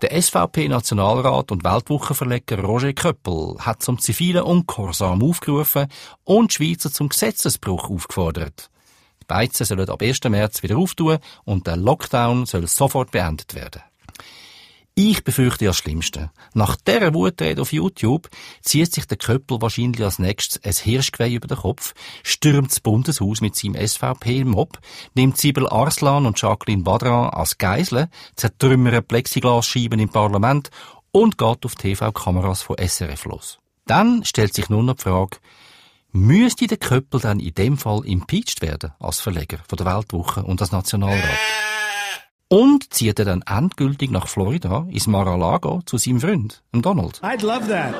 Der 0.01 0.19
SVP-Nationalrat 0.19 1.51
und 1.51 1.63
Weltwochenverleger 1.63 2.59
Roger 2.63 2.93
Köppel 2.93 3.57
hat 3.59 3.83
zum 3.83 3.99
zivilen 3.99 4.41
Ungehorsam 4.41 5.21
aufgerufen 5.21 5.85
und 6.23 6.49
die 6.49 6.55
Schweizer 6.55 6.91
zum 6.91 7.09
Gesetzesbruch 7.09 7.91
aufgefordert. 7.91 8.71
Die 9.21 9.27
Beizen 9.27 9.67
sollen 9.67 9.87
ab 9.87 10.01
1. 10.01 10.23
März 10.23 10.63
wieder 10.63 10.79
auftun 10.79 11.19
und 11.45 11.67
der 11.67 11.77
Lockdown 11.77 12.47
soll 12.47 12.65
sofort 12.65 13.11
beendet 13.11 13.53
werden. 13.53 13.83
Ich 15.01 15.23
befürchte 15.23 15.63
das 15.63 15.77
Schlimmste. 15.77 16.29
Nach 16.53 16.75
dieser 16.75 17.13
Wutrede 17.13 17.61
auf 17.61 17.71
YouTube 17.71 18.29
zieht 18.61 18.93
sich 18.93 19.05
der 19.05 19.15
Köppel 19.15 19.61
wahrscheinlich 19.61 20.03
als 20.03 20.19
nächstes 20.19 20.61
ein 20.61 20.73
Hirschgeweih 20.73 21.31
über 21.35 21.47
den 21.47 21.55
Kopf, 21.55 21.93
stürmt 22.21 22.69
das 22.69 22.81
Bundeshaus 22.81 23.39
mit 23.39 23.55
seinem 23.55 23.75
SVP-Mob, 23.75 24.77
nimmt 25.13 25.37
Sibel 25.37 25.69
Arslan 25.69 26.25
und 26.25 26.41
Jacqueline 26.41 26.83
Badran 26.83 27.29
als 27.29 27.57
Geisel, 27.57 28.09
zertrümmert 28.35 29.07
Plexiglasscheiben 29.07 30.01
im 30.01 30.09
Parlament 30.09 30.69
und 31.13 31.37
geht 31.37 31.65
auf 31.65 31.75
TV-Kameras 31.75 32.61
von 32.61 32.75
SRF 32.77 33.23
los. 33.23 33.59
Dann 33.85 34.25
stellt 34.25 34.53
sich 34.53 34.67
nur 34.67 34.83
noch 34.83 34.95
die 34.95 35.03
Frage, 35.03 35.37
müsste 36.11 36.67
der 36.67 36.77
Köppel 36.77 37.21
dann 37.21 37.39
in 37.39 37.53
dem 37.53 37.77
Fall 37.77 38.05
impeached 38.05 38.61
werden 38.61 38.91
als 38.99 39.21
Verleger 39.21 39.59
von 39.65 39.77
der 39.77 39.85
Weltwoche 39.85 40.43
und 40.43 40.59
als 40.59 40.73
Nationalrat. 40.73 41.39
Und 42.49 42.91
zieht 42.91 43.19
er 43.19 43.25
dann 43.25 43.43
endgültig 43.43 44.09
nach 44.09 44.27
Florida, 44.27 44.87
ins 44.89 45.05
Mar-a-Lago, 45.05 45.83
zu 45.85 45.99
seinem 45.99 46.19
Freund, 46.19 46.63
Donald. 46.71 47.21
I'd 47.21 47.45
love 47.45 47.67
that. 47.67 47.93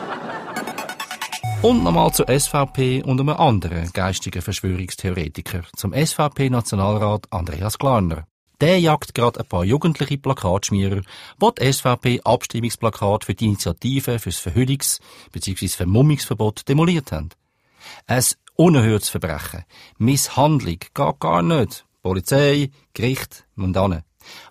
Und 1.61 1.83
nochmal 1.83 2.11
zur 2.13 2.27
SVP 2.27 3.03
und 3.03 3.19
einem 3.19 3.29
anderen 3.29 3.91
geistigen 3.93 4.41
Verschwörungstheoretiker, 4.41 5.61
zum 5.75 5.93
SVP-Nationalrat 5.93 7.27
Andreas 7.31 7.77
Glarner. 7.77 8.25
Der 8.59 8.79
jagt 8.79 9.13
gerade 9.13 9.39
ein 9.39 9.45
paar 9.45 9.63
jugendliche 9.63 10.17
Plakatschmierer, 10.17 11.01
die 11.01 11.51
die 11.59 11.71
SVP 11.71 12.21
Abstimmungsplakat 12.23 13.25
für 13.25 13.35
die 13.35 13.45
Initiative 13.45 14.17
fürs 14.17 14.39
Verhüllungs- 14.39 14.99
bzw. 15.31 15.67
Vermummungsverbot 15.67 16.67
demoliert 16.67 17.11
haben. 17.11 17.29
Ein 18.07 18.23
unerhörtes 18.55 19.09
Verbrechen. 19.09 19.63
Misshandlung 19.99 20.79
geht 20.79 21.19
gar 21.19 21.43
nicht. 21.43 21.85
Polizei, 22.01 22.71
Gericht, 22.93 23.45
Mundane. 23.55 24.05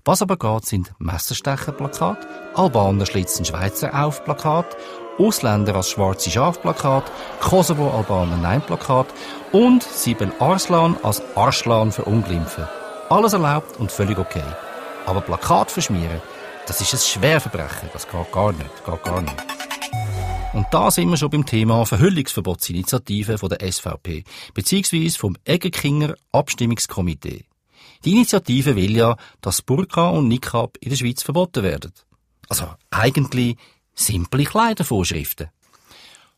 Was 0.05 0.23
aber 0.23 0.37
geht, 0.37 0.67
sind 0.67 0.93
Messerstecherplakat, 0.99 2.27
Albaner 2.55 3.07
schlitzen 3.07 3.45
Schweizer 3.45 3.93
auf 4.05 4.25
Plakat, 4.25 4.77
Ausländer 5.19 5.75
als 5.75 5.91
schwarze 5.91 6.31
Schafplakat, 6.31 7.11
Kosovo-Albaner 7.41 8.37
Nein-Plakat 8.37 9.07
und 9.53 9.83
Sieben 9.83 10.33
Arslan 10.39 10.97
als 11.03 11.23
Arschlan 11.35 11.91
verunglimpfen. 11.91 12.69
Alles 13.11 13.33
erlaubt 13.33 13.79
und 13.79 13.91
völlig 13.91 14.19
okay. 14.19 14.45
Aber 15.07 15.21
Plakat 15.21 15.71
verschmieren, 15.71 16.21
das 16.67 16.81
ist 16.81 16.93
ein 16.93 17.01
Schwerverbrechen. 17.01 17.89
Das 17.93 18.07
geht 18.07 18.33
gar 18.33 18.53
nicht, 18.53 18.85
geht 18.85 19.03
gar 19.03 19.23
nicht. 19.23 19.35
Und 20.53 20.67
da 20.71 20.91
sind 20.91 21.11
wir 21.11 21.17
schon 21.17 21.31
beim 21.31 21.47
Thema 21.47 21.85
Verhüllungsverbotsinitiative 21.85 23.39
von 23.39 23.49
der 23.49 23.71
SVP, 23.71 24.25
beziehungsweise 24.55 25.19
vom 25.19 25.37
Eggenkinger 25.45 26.15
Abstimmungskomitee. 26.33 27.48
Die 28.05 28.13
Initiative 28.13 28.77
will 28.77 28.97
ja, 28.97 29.17
dass 29.41 29.63
Burka 29.63 30.11
und 30.11 30.29
Niqab 30.29 30.77
in 30.81 30.91
der 30.91 30.97
Schweiz 30.97 31.23
verboten 31.23 31.63
werden. 31.63 31.93
Also 32.49 32.67
eigentlich 32.91 33.57
simple 33.95 34.45
Kleidervorschriften. 34.45 35.49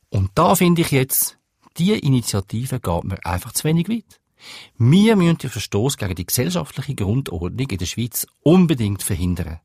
Und 0.09 0.31
da 0.35 0.55
finde 0.55 0.83
ich 0.83 0.91
jetzt, 0.91 1.39
die 1.77 1.93
Initiative 1.93 2.81
geht 2.81 3.05
mir 3.05 3.25
einfach 3.25 3.53
zu 3.53 3.65
wenig 3.65 3.89
weit. 3.89 4.21
Wir 4.79 5.17
müssen 5.17 5.39
den 5.39 5.51
Verstoß 5.51 5.97
gegen 5.97 6.15
die 6.15 6.27
gesellschaftliche 6.27 6.95
Grundordnung 6.95 7.69
in 7.71 7.79
der 7.79 7.87
Schweiz 7.87 8.27
unbedingt 8.43 9.03
verhindern. 9.03 9.61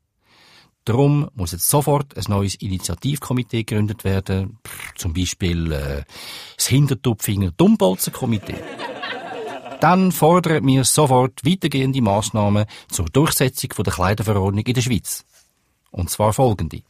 Darum 0.84 1.28
muss 1.34 1.50
jetzt 1.50 1.68
sofort 1.68 2.16
ein 2.16 2.24
neues 2.28 2.54
Initiativkomitee 2.54 3.64
gegründet 3.64 4.04
werden, 4.04 4.58
zum 4.94 5.14
Beispiel 5.14 5.72
äh, 5.72 6.04
das 6.56 6.68
Hintertupfinger 6.68 7.50
Dummbolzen-Komitee. 7.50 8.62
Dann 9.80 10.10
fordern 10.10 10.66
wir 10.66 10.84
sofort 10.84 11.44
weitergehende 11.44 12.00
Massnahmen 12.00 12.66
zur 12.88 13.06
Durchsetzung 13.06 13.70
der 13.84 13.92
Kleiderverordnung 13.92 14.64
in 14.64 14.74
der 14.74 14.80
Schweiz. 14.80 15.24
Und 15.90 16.10
zwar 16.10 16.32
folgende. 16.32 16.82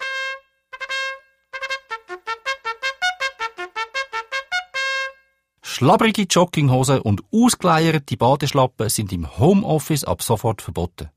Schlabbrige 5.63 6.23
Jogginghosen 6.23 7.01
und 7.01 7.23
ausgeleierte 7.33 8.17
Badeschlappen 8.17 8.89
sind 8.89 9.13
im 9.13 9.39
Homeoffice 9.39 10.05
ab 10.05 10.23
sofort 10.23 10.63
verboten. 10.63 11.11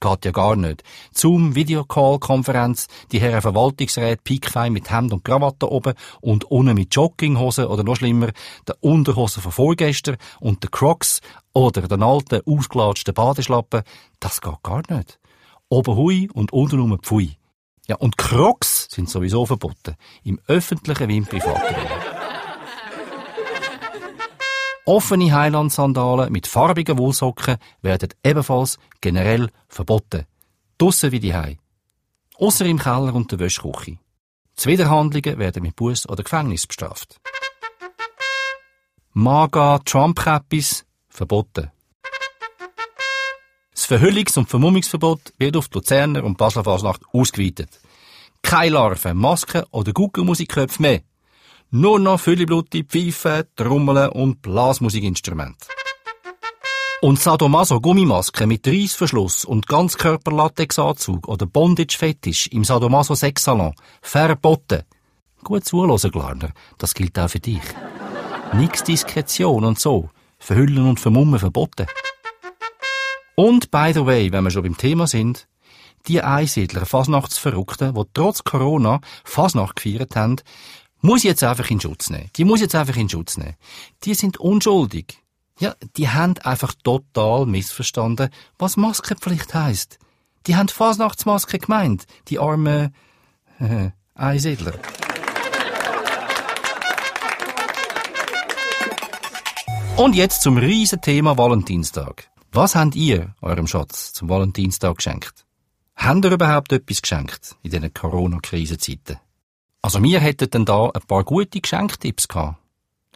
Geht 0.00 0.24
ja 0.24 0.30
gar 0.32 0.56
nicht. 0.56 0.82
Zoom, 1.12 1.54
Videocall-Konferenz, 1.54 2.88
die 3.12 3.20
Herren 3.20 3.40
Verwaltungsräte 3.40 4.22
piekfein 4.22 4.72
mit 4.72 4.90
Hemd 4.90 5.12
und 5.12 5.24
Krawatte 5.24 5.70
oben 5.70 5.94
und 6.20 6.44
unten 6.44 6.74
mit 6.74 6.94
Jogginghosen 6.94 7.66
oder 7.66 7.84
noch 7.84 7.96
schlimmer, 7.96 8.30
der 8.66 8.76
Unterhosen 8.80 9.42
von 9.42 9.52
vorgestern 9.52 10.16
und 10.40 10.62
der 10.62 10.70
Crocs 10.70 11.20
oder 11.52 11.82
den 11.82 12.02
alten, 12.02 12.42
ausgelatschten 12.44 13.14
Badeschlappen, 13.14 13.82
das 14.20 14.40
geht 14.40 14.62
gar 14.62 14.82
nicht. 14.90 15.18
Oben 15.68 15.96
hui 15.96 16.28
und 16.34 16.52
unten 16.52 16.80
rum 16.80 16.98
pfui. 17.00 17.38
Ja, 17.86 17.96
und 17.96 18.16
Crocs 18.16 18.88
sind 18.90 19.10
sowieso 19.10 19.44
verboten. 19.44 19.96
Im 20.22 20.40
öffentlichen 20.46 21.08
wie 21.08 21.18
im 21.18 21.26
Privatraum. 21.26 22.03
Offene 24.86 25.32
Highland-Sandalen 25.32 26.30
mit 26.30 26.46
farbigen 26.46 26.98
Wollsocken 26.98 27.56
werden 27.80 28.10
ebenfalls 28.22 28.78
generell 29.00 29.48
verboten. 29.66 30.26
Dusse 30.76 31.10
wie 31.10 31.20
die 31.20 31.34
Hei. 31.34 31.58
Ausser 32.36 32.66
im 32.66 32.78
Keller 32.78 33.14
und 33.14 33.32
der 33.32 33.38
Wäschküche. 33.38 33.96
Zuwiderhandlungen 34.56 35.38
werden 35.38 35.62
mit 35.62 35.76
Buß 35.76 36.06
oder 36.08 36.22
Gefängnis 36.22 36.66
bestraft. 36.66 37.18
Maga 39.14 39.78
Trump-Käppis 39.78 40.84
verboten. 41.08 41.70
Das 43.72 43.86
Verhüllungs- 43.86 44.36
und 44.36 44.50
Vermummungsverbot 44.50 45.32
wird 45.38 45.56
auf 45.56 45.68
die 45.68 45.78
Luzerner 45.78 46.24
und 46.24 46.36
Basler 46.36 46.64
Fasnacht 46.64 47.00
ausgeweitet. 47.10 47.80
Keine 48.42 48.74
Larven, 48.74 49.16
Masken 49.16 49.64
oder 49.70 49.92
Guckelmusikköpfe 49.92 50.82
mehr. 50.82 51.00
Nur 51.76 51.98
noch 51.98 52.20
Füllebluti, 52.20 52.84
Pfeifen, 52.84 53.48
Trommeln 53.56 54.10
und 54.10 54.40
Blasmusikinstrumente. 54.42 55.66
Und 57.02 57.18
Sadomaso 57.18 57.80
Gummimaske 57.80 58.46
mit 58.46 58.64
Reissverschluss 58.64 59.44
und 59.44 59.66
Ganzkörper-Latexanzug 59.66 61.26
oder 61.26 61.46
Bondage-Fetisch 61.46 62.46
im 62.52 62.62
Sadomaso 62.62 63.16
Sexsalon 63.16 63.74
verboten. 64.02 64.84
Gut 65.42 65.64
zuhören, 65.64 66.12
Glarner. 66.12 66.52
Das 66.78 66.94
gilt 66.94 67.18
auch 67.18 67.28
für 67.28 67.40
dich. 67.40 67.64
Nix 68.52 68.84
Diskretion 68.84 69.64
und 69.64 69.80
so. 69.80 70.10
Verhüllen 70.38 70.88
und 70.88 71.00
vermummen 71.00 71.40
verboten. 71.40 71.88
Und 73.34 73.72
by 73.72 73.90
the 73.92 74.06
way, 74.06 74.30
wenn 74.30 74.44
wir 74.44 74.52
schon 74.52 74.62
beim 74.62 74.78
Thema 74.78 75.08
sind, 75.08 75.48
die 76.06 76.22
Einsiedler, 76.22 76.86
Fasnachtsverrückten, 76.86 77.94
die 77.94 78.02
trotz 78.12 78.44
Corona 78.44 79.00
Fasnacht 79.24 79.76
gefeiert 79.76 80.14
haben, 80.16 80.36
muss 81.04 81.18
ich 81.18 81.24
jetzt 81.24 81.44
einfach 81.44 81.70
in 81.70 81.80
Schutz 81.80 82.08
nehmen. 82.08 82.30
Die 82.36 82.44
muss 82.44 82.60
ich 82.60 82.62
jetzt 82.62 82.74
einfach 82.74 82.96
in 82.96 83.10
Schutz 83.10 83.36
nehmen. 83.36 83.56
Die 84.04 84.14
sind 84.14 84.38
unschuldig. 84.38 85.22
Ja, 85.60 85.74
die 85.98 86.08
haben 86.08 86.38
einfach 86.38 86.72
total 86.82 87.44
missverstanden, 87.44 88.30
was 88.58 88.78
Maskenpflicht 88.78 89.52
heisst. 89.52 89.98
Die 90.46 90.56
haben 90.56 90.68
Fasnachtsmaske 90.68 91.58
gemeint, 91.58 92.04
die 92.28 92.38
armen 92.38 92.94
äh, 93.60 93.90
Einsiedler. 94.14 94.72
Und 99.96 100.16
jetzt 100.16 100.40
zum 100.40 100.56
riesen 100.56 101.02
Thema 101.02 101.36
Valentinstag. 101.36 102.30
Was 102.50 102.74
habt 102.74 102.96
ihr 102.96 103.34
eurem 103.42 103.66
Schatz 103.66 104.14
zum 104.14 104.30
Valentinstag 104.30 104.96
geschenkt? 104.96 105.44
Habt 105.96 106.24
ihr 106.24 106.32
überhaupt 106.32 106.72
etwas 106.72 107.02
geschenkt 107.02 107.56
in 107.62 107.72
diesen 107.72 107.92
Corona-Krisenzeiten? 107.92 109.18
Also 109.84 110.02
wir 110.02 110.18
hätten 110.18 110.48
dann 110.48 110.64
da 110.64 110.88
ein 110.94 111.02
paar 111.06 111.24
gute 111.24 111.60
Geschenktipps 111.60 112.26
gehabt. 112.26 112.56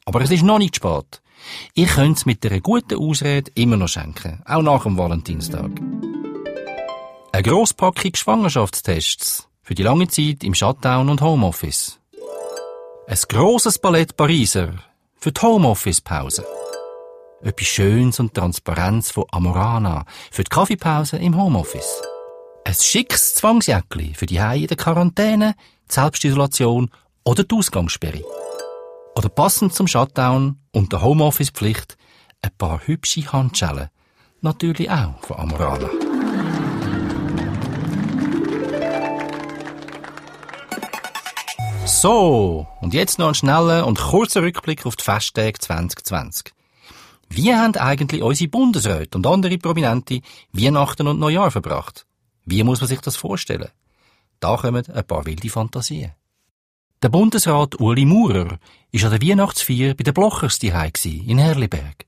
Aber 0.05 0.21
es 0.21 0.31
ist 0.31 0.43
noch 0.43 0.59
nicht 0.59 0.77
spät. 0.77 1.23
Ihr 1.73 1.87
könnt's 1.87 2.27
mit 2.27 2.45
einer 2.45 2.61
guten 2.61 2.99
Ausrede 2.99 3.51
immer 3.55 3.79
noch 3.79 3.89
schenken, 3.89 4.43
auch 4.45 4.61
nach 4.61 4.83
dem 4.83 4.99
Valentinstag. 4.99 5.71
Eine 7.33 7.43
Grosspackung 7.43 8.15
Schwangerschaftstests 8.15 9.49
für 9.63 9.75
die 9.75 9.83
lange 9.83 10.09
Zeit 10.09 10.45
im 10.45 10.53
Shutdown 10.53 11.09
und 11.09 11.23
Homeoffice. 11.23 12.01
Ein 13.07 13.19
grosses 13.31 13.79
Palett 13.79 14.15
Pariser 14.15 14.75
für 15.17 15.33
die 15.33 15.41
Homeoffice-Pause. 15.41 16.45
Etwas 17.41 17.67
Schönes 17.67 18.21
und 18.21 18.35
Transparenz 18.35 19.11
von 19.11 19.25
Amorana 19.31 20.05
für 20.31 20.45
die 20.45 20.51
Kaffeepause 20.51 21.17
im 21.17 21.35
Homeoffice. 21.35 22.03
Ein 22.69 22.75
schickes 22.75 23.35
Zwangsjäckli 23.37 24.13
für 24.13 24.27
die 24.27 24.43
Hause 24.43 24.59
in 24.59 24.67
der 24.67 24.77
Quarantäne, 24.77 25.55
die 25.89 25.95
Selbstisolation 25.95 26.91
oder 27.25 27.43
die 27.43 27.55
Ausgangssperre. 27.55 28.23
Oder 29.17 29.31
passend 29.31 29.73
zum 29.73 29.87
Shutdown 29.87 30.59
und 30.73 30.93
der 30.93 31.01
Homeoffice-Pflicht 31.01 31.97
ein 32.43 32.51
paar 32.59 32.87
hübsche 32.87 33.33
Handschellen. 33.33 33.89
Natürlich 34.43 34.91
auch 34.91 35.19
von 35.23 35.39
Amorana. 35.39 35.89
So, 41.87 42.67
und 42.83 42.93
jetzt 42.93 43.19
noch 43.19 43.29
ein 43.29 43.35
schneller 43.35 43.87
und 43.87 43.99
kurzer 43.99 44.43
Rückblick 44.43 44.85
auf 44.85 44.97
die 44.97 45.05
Festtage 45.05 45.59
2020. 45.59 46.53
Wie 47.31 47.55
haben 47.55 47.77
eigentlich 47.77 48.23
unsere 48.23 48.51
Bundesräte 48.51 49.17
und 49.17 49.27
andere 49.27 49.57
Prominente 49.57 50.21
Weihnachten 50.53 51.07
und 51.07 51.19
Neujahr 51.19 51.51
verbracht? 51.51 52.05
Wie 52.51 52.63
muss 52.63 52.81
man 52.81 52.89
sich 52.89 53.01
das 53.01 53.17
vorstellen? 53.17 53.69
Da 54.41 54.57
kommen 54.57 54.83
ein 54.87 55.07
paar 55.07 55.27
wilde 55.27 55.51
Fantasien. 55.51 56.13
Der 57.03 57.11
Bundesrat 57.11 57.79
Uli 57.79 58.07
Maurer 58.07 58.59
ist 58.91 59.05
an 59.05 59.11
der 59.11 59.21
Weihnachtsfeier 59.21 59.93
bei 59.93 60.03
den 60.03 60.15
Blochers 60.15 60.59
in 60.63 61.39
Herliberg. 61.39 62.07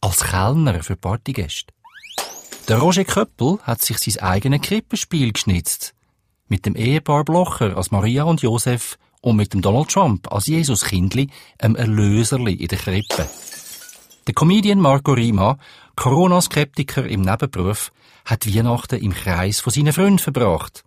Als 0.00 0.22
Kellner 0.22 0.84
für 0.84 0.94
Partygäste. 0.94 1.74
Der 2.68 2.78
Roger 2.78 3.04
Köppel 3.04 3.58
hat 3.64 3.82
sich 3.82 3.98
sein 3.98 4.22
eigenes 4.22 4.62
Krippenspiel 4.62 5.32
geschnitzt. 5.32 5.94
Mit 6.46 6.64
dem 6.64 6.76
Ehepaar 6.76 7.24
Blocher 7.24 7.76
als 7.76 7.90
Maria 7.90 8.22
und 8.22 8.42
Josef 8.42 8.98
und 9.20 9.34
mit 9.34 9.52
dem 9.52 9.62
Donald 9.62 9.88
Trump 9.88 10.30
als 10.32 10.46
Jesuskindli, 10.46 11.28
einem 11.58 11.74
Erlöserli 11.74 12.54
in 12.54 12.68
der 12.68 12.78
Krippe. 12.78 13.28
Der 14.28 14.34
Comedian 14.34 14.78
Marco 14.78 15.12
Rima, 15.12 15.58
Corona-Skeptiker 15.96 17.04
im 17.04 17.22
Nebenberuf, 17.22 17.90
hat 18.26 18.46
Weihnachten 18.46 19.00
im 19.00 19.14
Kreis 19.14 19.60
von 19.60 19.72
seinen 19.72 19.92
Freunden 19.92 20.18
verbracht. 20.18 20.84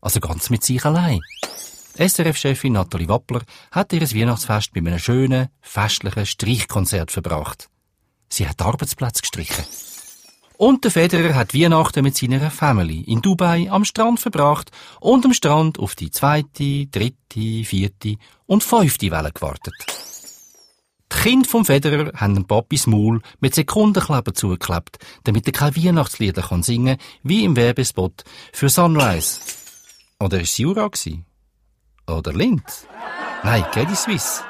Also 0.00 0.20
ganz 0.20 0.50
mit 0.50 0.64
sich 0.64 0.84
allein. 0.84 1.20
SRF-Chefin 1.98 2.72
Nathalie 2.72 3.08
Wappler 3.08 3.42
hat 3.70 3.92
ihr 3.92 4.02
Weihnachtsfest 4.02 4.72
bei 4.72 4.80
einem 4.80 4.98
schönen, 4.98 5.48
festlichen 5.60 6.26
Streichkonzert 6.26 7.10
verbracht. 7.10 7.68
Sie 8.28 8.46
hat 8.48 8.60
Arbeitsplätze 8.60 9.22
gestrichen. 9.22 9.64
Und 10.58 10.84
der 10.84 10.90
Federer 10.90 11.34
hat 11.34 11.54
Weihnachten 11.54 12.02
mit 12.02 12.16
seiner 12.16 12.50
Family 12.50 13.00
in 13.02 13.20
Dubai 13.20 13.70
am 13.70 13.84
Strand 13.84 14.20
verbracht 14.20 14.70
und 15.00 15.24
am 15.24 15.34
Strand 15.34 15.78
auf 15.78 15.94
die 15.94 16.10
zweite, 16.10 16.86
dritte, 16.86 17.64
vierte 17.64 18.16
und 18.46 18.64
fünfte 18.64 19.10
Welle 19.10 19.32
gewartet. 19.32 19.74
Die 21.12 21.16
Kinder 21.18 21.48
vom 21.48 21.64
Federer 21.64 22.12
haben 22.16 22.34
dem 22.34 22.46
Papis 22.46 22.86
Maul 22.86 23.20
mit 23.40 23.54
Sekundenkleber 23.54 24.34
zugeklebt, 24.34 24.98
damit 25.24 25.46
er 25.46 25.52
keine 25.52 25.76
Weihnachtslieder 25.76 26.42
kann 26.42 26.62
singen 26.62 26.96
wie 27.22 27.44
im 27.44 27.56
Werbespot 27.56 28.24
für 28.52 28.68
Sunrise. 28.68 29.40
Oder 30.18 30.40
ist 30.40 30.50
es 30.50 30.58
Jura 30.58 30.88
gsi? 30.88 31.24
Oder 32.08 32.32
Linz? 32.32 32.86
Nein, 33.42 33.64
Credit 33.72 33.96
Suisse. 33.96 34.42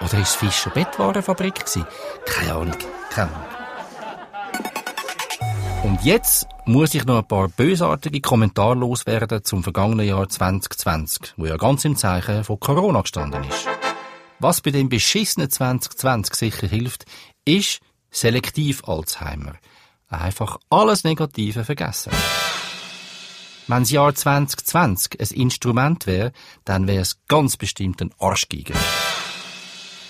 Oder 0.00 0.20
ist 0.20 0.30
es 0.30 0.34
Fischer 0.34 0.70
Bettwarenfabrik 0.70 1.64
gsi? 1.64 1.84
Keine 2.26 2.54
Ahnung, 2.54 2.76
keine 3.10 3.30
Ahnung. 3.32 3.54
Und 5.84 6.02
jetzt 6.02 6.46
muss 6.64 6.94
ich 6.94 7.04
noch 7.04 7.18
ein 7.18 7.28
paar 7.28 7.48
bösartige 7.48 8.22
Kommentare 8.22 8.74
loswerden 8.74 9.44
zum 9.44 9.62
vergangenen 9.62 10.06
Jahr 10.06 10.26
2020, 10.26 11.34
wo 11.36 11.44
ja 11.44 11.58
ganz 11.58 11.84
im 11.84 11.94
Zeichen 11.94 12.42
von 12.42 12.58
Corona 12.58 13.02
gestanden 13.02 13.44
ist. 13.44 13.68
Was 14.38 14.60
bei 14.60 14.70
dem 14.70 14.88
beschissenen 14.88 15.50
2020 15.50 16.34
sicher 16.34 16.66
hilft, 16.66 17.04
ist 17.44 17.80
selektiv 18.10 18.84
Alzheimer. 18.84 19.54
Einfach 20.08 20.58
alles 20.70 21.04
Negative 21.04 21.64
vergessen. 21.64 22.12
Wenn 23.66 23.82
das 23.82 23.90
Jahr 23.90 24.14
2020 24.14 25.20
ein 25.20 25.40
Instrument 25.40 26.06
wäre, 26.06 26.32
dann 26.64 26.86
wäre 26.86 27.02
es 27.02 27.18
ganz 27.28 27.56
bestimmt 27.56 28.02
ein 28.02 28.14
Arschgeiger. 28.18 28.74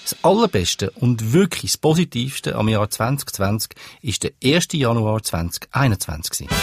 Das 0.02 0.16
Allerbeste 0.22 0.90
und 0.90 1.32
wirklich 1.32 1.72
das 1.72 1.78
Positivste 1.78 2.56
am 2.56 2.68
Jahr 2.68 2.90
2020 2.90 3.72
ist 4.02 4.22
der 4.24 4.32
1. 4.42 4.68
Januar 4.72 5.22
2021. 5.22 6.48
gewesen. 6.48 6.60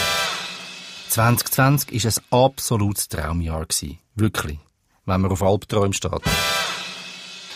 2020 1.08 1.92
ist 1.92 2.06
ein 2.06 2.24
absolutes 2.30 3.08
Traumjahr. 3.08 3.66
Wirklich. 4.14 4.58
Wenn 5.06 5.20
man 5.22 5.32
auf 5.32 5.42
Albträumen 5.42 5.92
steht. 5.92 6.22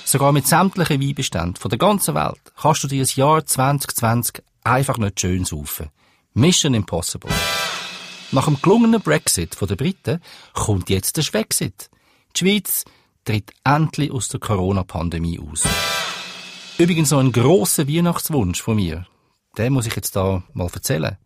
Sogar 0.06 0.30
mit 0.30 0.46
sämtlichen 0.46 1.02
Weinbeständen 1.02 1.56
von 1.56 1.68
der 1.68 1.80
ganzen 1.80 2.14
Welt 2.14 2.40
kannst 2.56 2.84
du 2.84 2.86
dir 2.86 3.00
das 3.00 3.16
Jahr 3.16 3.44
2020 3.44 4.40
einfach 4.62 4.98
nicht 4.98 5.20
schön 5.20 5.44
saufen. 5.44 5.88
Mission 6.32 6.74
Impossible. 6.74 7.32
Nach 8.30 8.44
dem 8.44 8.62
gelungenen 8.62 9.00
Brexit 9.00 9.56
von 9.56 9.66
den 9.66 9.76
Briten 9.76 10.22
kommt 10.52 10.90
jetzt 10.90 11.16
der 11.16 11.22
Schwexit. 11.22 11.90
Die 12.36 12.38
Schweiz 12.38 12.84
tritt 13.24 13.50
endlich 13.64 14.12
aus 14.12 14.28
der 14.28 14.38
Corona-Pandemie 14.38 15.40
aus. 15.40 15.64
Übrigens 16.78 17.10
noch 17.10 17.18
ein 17.18 17.32
grosser 17.32 17.88
Weihnachtswunsch 17.88 18.62
von 18.62 18.76
mir. 18.76 19.08
Den 19.58 19.72
muss 19.72 19.88
ich 19.88 19.96
jetzt 19.96 20.14
da 20.14 20.44
mal 20.52 20.70
erzählen. 20.72 21.16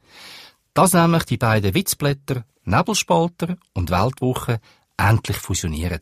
Dass 0.72 0.94
nämlich 0.94 1.24
die 1.24 1.36
beiden 1.36 1.74
Witzblätter 1.74 2.46
Nebelspalter 2.64 3.58
und 3.74 3.90
Weltwoche 3.90 4.58
endlich 4.96 5.36
fusionieren. 5.36 6.00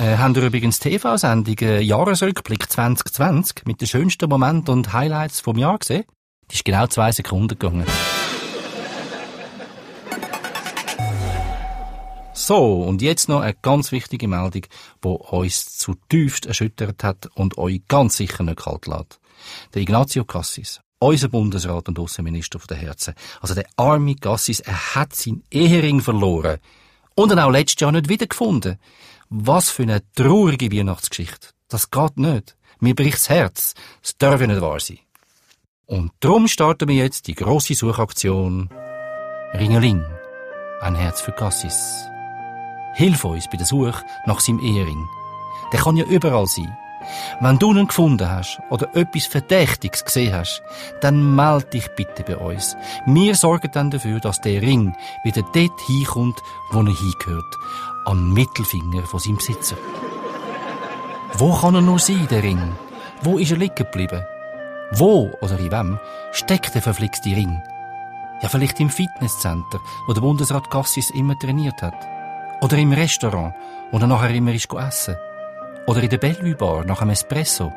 Äh, 0.00 0.16
haben 0.16 0.32
ihr 0.36 0.44
übrigens 0.44 0.78
TV-Sendung 0.78 1.56
Jahresrückblick 1.58 2.70
2020 2.70 3.66
mit 3.66 3.80
den 3.80 3.88
schönsten 3.88 4.28
Momenten 4.28 4.72
und 4.72 4.92
Highlights 4.92 5.40
vom 5.40 5.58
Jahr 5.58 5.76
gesehen? 5.76 6.04
Die 6.48 6.54
ist 6.54 6.64
genau 6.64 6.86
zwei 6.86 7.10
Sekunden 7.10 7.58
gegangen. 7.58 7.84
So, 12.32 12.82
und 12.82 13.02
jetzt 13.02 13.28
noch 13.28 13.40
eine 13.40 13.56
ganz 13.60 13.90
wichtige 13.90 14.28
Meldung, 14.28 14.62
die 15.02 15.08
uns 15.08 15.76
zutiefst 15.76 16.46
erschüttert 16.46 17.02
hat 17.02 17.28
und 17.34 17.58
euch 17.58 17.82
ganz 17.88 18.16
sicher 18.16 18.44
nicht 18.44 18.60
kalt 18.60 18.86
lässt. 18.86 19.18
Der 19.74 19.82
Ignazio 19.82 20.24
Cassis, 20.24 20.80
unser 21.00 21.28
Bundesrat 21.28 21.88
und 21.88 21.98
Außenminister 21.98 22.60
von 22.60 22.68
der 22.68 22.76
Herzen, 22.76 23.14
also 23.40 23.54
der 23.54 23.66
arme 23.76 24.14
Cassis, 24.14 24.60
er 24.60 24.94
hat 24.94 25.16
seinen 25.16 25.42
Ehering 25.50 26.00
verloren 26.00 26.58
und 27.16 27.32
ihn 27.32 27.40
auch 27.40 27.50
letztes 27.50 27.80
Jahr 27.80 27.90
nicht 27.90 28.08
wiedergefunden. 28.08 28.78
Was 29.30 29.68
für 29.68 29.82
eine 29.82 30.02
traurige 30.14 30.72
Weihnachtsgeschichte. 30.72 31.48
Das 31.68 31.90
geht 31.90 32.16
nicht. 32.16 32.56
Mir 32.80 32.94
bricht's 32.94 33.28
Herz. 33.28 33.74
Das 34.00 34.16
darf 34.16 34.40
ja 34.40 34.46
nicht 34.46 34.60
wahr 34.60 34.80
sein. 34.80 35.00
Und 35.86 36.12
drum 36.20 36.48
starten 36.48 36.88
wir 36.88 36.94
jetzt 36.94 37.26
die 37.26 37.34
grosse 37.34 37.74
Suchaktion 37.74 38.70
Ringeling. 39.54 40.04
Ein 40.80 40.94
Herz 40.94 41.20
für 41.20 41.32
Cassis. 41.32 42.08
Hilf 42.94 43.24
uns 43.24 43.48
bei 43.50 43.56
der 43.56 43.66
Suche 43.66 44.04
nach 44.26 44.40
seinem 44.40 44.60
Ehering. 44.60 45.08
Der 45.72 45.80
kann 45.80 45.96
ja 45.96 46.04
überall 46.04 46.46
sein. 46.46 46.76
Wenn 47.40 47.58
du 47.58 47.72
ihn 47.72 47.86
gefunden 47.86 48.30
hast 48.30 48.60
oder 48.70 48.94
etwas 48.94 49.26
Verdächtiges 49.26 50.04
gesehen 50.04 50.34
hast, 50.34 50.62
dann 51.00 51.34
melde 51.34 51.70
dich 51.70 51.88
bitte 51.96 52.22
bei 52.22 52.36
uns. 52.36 52.76
Wir 53.06 53.34
sorgen 53.34 53.70
dann 53.72 53.90
dafür, 53.90 54.20
dass 54.20 54.40
der 54.40 54.60
Ring 54.62 54.94
wieder 55.24 55.42
dort 55.42 55.80
hinkommt, 55.86 56.38
wo 56.70 56.80
er 56.80 56.96
hingehört. 56.96 57.56
Am 58.08 58.32
Mittelfinger 58.32 59.02
von 59.02 59.20
seinem 59.20 59.36
Besitzer. 59.36 59.76
Wo 61.34 61.52
kann 61.52 61.74
er 61.74 61.82
nur 61.82 61.98
sein, 61.98 62.26
der 62.30 62.42
Ring? 62.42 62.72
Wo 63.20 63.36
ist 63.36 63.50
er 63.50 63.58
liegen 63.58 63.74
geblieben? 63.74 64.24
Wo 64.92 65.30
oder 65.42 65.58
in 65.58 65.70
wem 65.70 65.98
steckt 66.32 66.74
der 66.74 66.80
verflixte 66.80 67.28
Ring? 67.28 67.62
Ja, 68.40 68.48
vielleicht 68.48 68.80
im 68.80 68.88
Fitnesscenter, 68.88 69.78
wo 70.06 70.14
der 70.14 70.22
Bundesrat 70.22 70.70
Cassis 70.70 71.10
immer 71.10 71.38
trainiert 71.38 71.82
hat. 71.82 71.92
Oder 72.62 72.78
im 72.78 72.92
Restaurant, 72.92 73.54
wo 73.90 73.98
er 73.98 74.06
nachher 74.06 74.34
immer 74.34 74.54
ist 74.54 74.72
essen. 74.72 75.18
Oder 75.86 76.02
in 76.02 76.08
der 76.08 76.16
Bellevue 76.16 76.54
Bar 76.54 76.86
nach 76.86 77.02
einem 77.02 77.10
Espresso. 77.10 77.74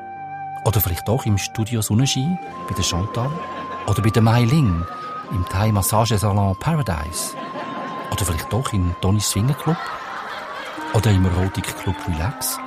Oder 0.64 0.80
vielleicht 0.80 1.10
auch 1.10 1.26
im 1.26 1.38
Studio 1.38 1.82
Sonnenschein 1.82 2.40
bei 2.70 2.76
der 2.76 2.84
Chantal. 2.84 3.32
Oder 3.86 4.02
bei 4.02 4.12
der 4.12 4.22
Mai 4.22 4.46
Ling 4.46 4.86
im 5.32 5.46
Thai 5.50 5.74
Massagesalon 5.74 6.56
Paradise. 6.56 7.36
Oder 8.14 8.24
vielleicht 8.24 8.54
doch 8.54 8.72
im 8.72 8.96
Tony's 9.02 9.30
Swinger 9.30 9.56
Club. 9.56 9.76
Oder 10.94 11.12
im 11.12 11.26
Erotik 11.26 11.74
Club 11.78 11.96
Relax. 12.08 12.60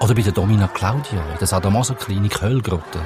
Oder 0.00 0.14
bei 0.14 0.20
der 0.20 0.32
Domina 0.32 0.68
Claudia 0.68 1.24
in 1.32 1.38
der 1.38 1.46
Sadomaso 1.46 1.94
Klinik 1.94 2.42
Höllgrotte. 2.42 3.00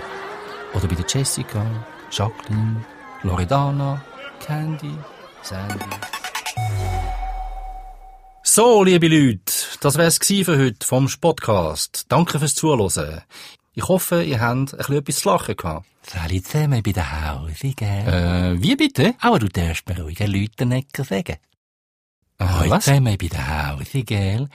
Oder 0.74 0.88
bei 0.88 0.96
der 0.96 1.04
Jessica, 1.08 1.64
Jacqueline, 2.10 2.84
Loredana, 3.22 4.02
Candy, 4.44 4.96
Sandy. 5.42 5.78
So, 8.42 8.82
liebe 8.82 9.06
Leute, 9.06 9.52
das 9.80 9.96
wär's 9.96 10.18
gsi 10.18 10.44
für 10.44 10.58
heute 10.58 10.84
vom 10.84 11.08
Spotcast. 11.08 12.06
Danke 12.08 12.40
fürs 12.40 12.56
Zuhören. 12.56 13.22
Ich 13.74 13.86
hoffe, 13.86 14.24
ihr 14.24 14.40
habt 14.40 14.74
ein 14.74 14.76
bisschen 14.76 14.96
etwas 14.96 15.16
zu 15.16 15.28
lachen 15.28 15.56
gehabt. 15.56 15.86
Alle 16.20 16.42
zusammen 16.42 16.82
bei 16.82 16.90
der 16.90 17.30
Hause, 17.30 17.74
gell? 17.76 18.56
Äh, 18.58 18.60
wie 18.60 18.74
bitte? 18.74 19.14
Aber 19.20 19.38
du 19.38 19.48
darfst 19.48 19.88
mir 19.88 20.00
ruhig 20.02 20.18
den 20.18 20.32
Leuten 20.32 20.70
nicht 20.70 20.96
sagen. 20.96 21.36
Heute 22.42 22.70
was? 22.70 22.84
zusammen 22.84 23.16
bei 23.16 23.28
der 23.28 23.68
Hause, 23.70 24.02
gell? 24.02 24.48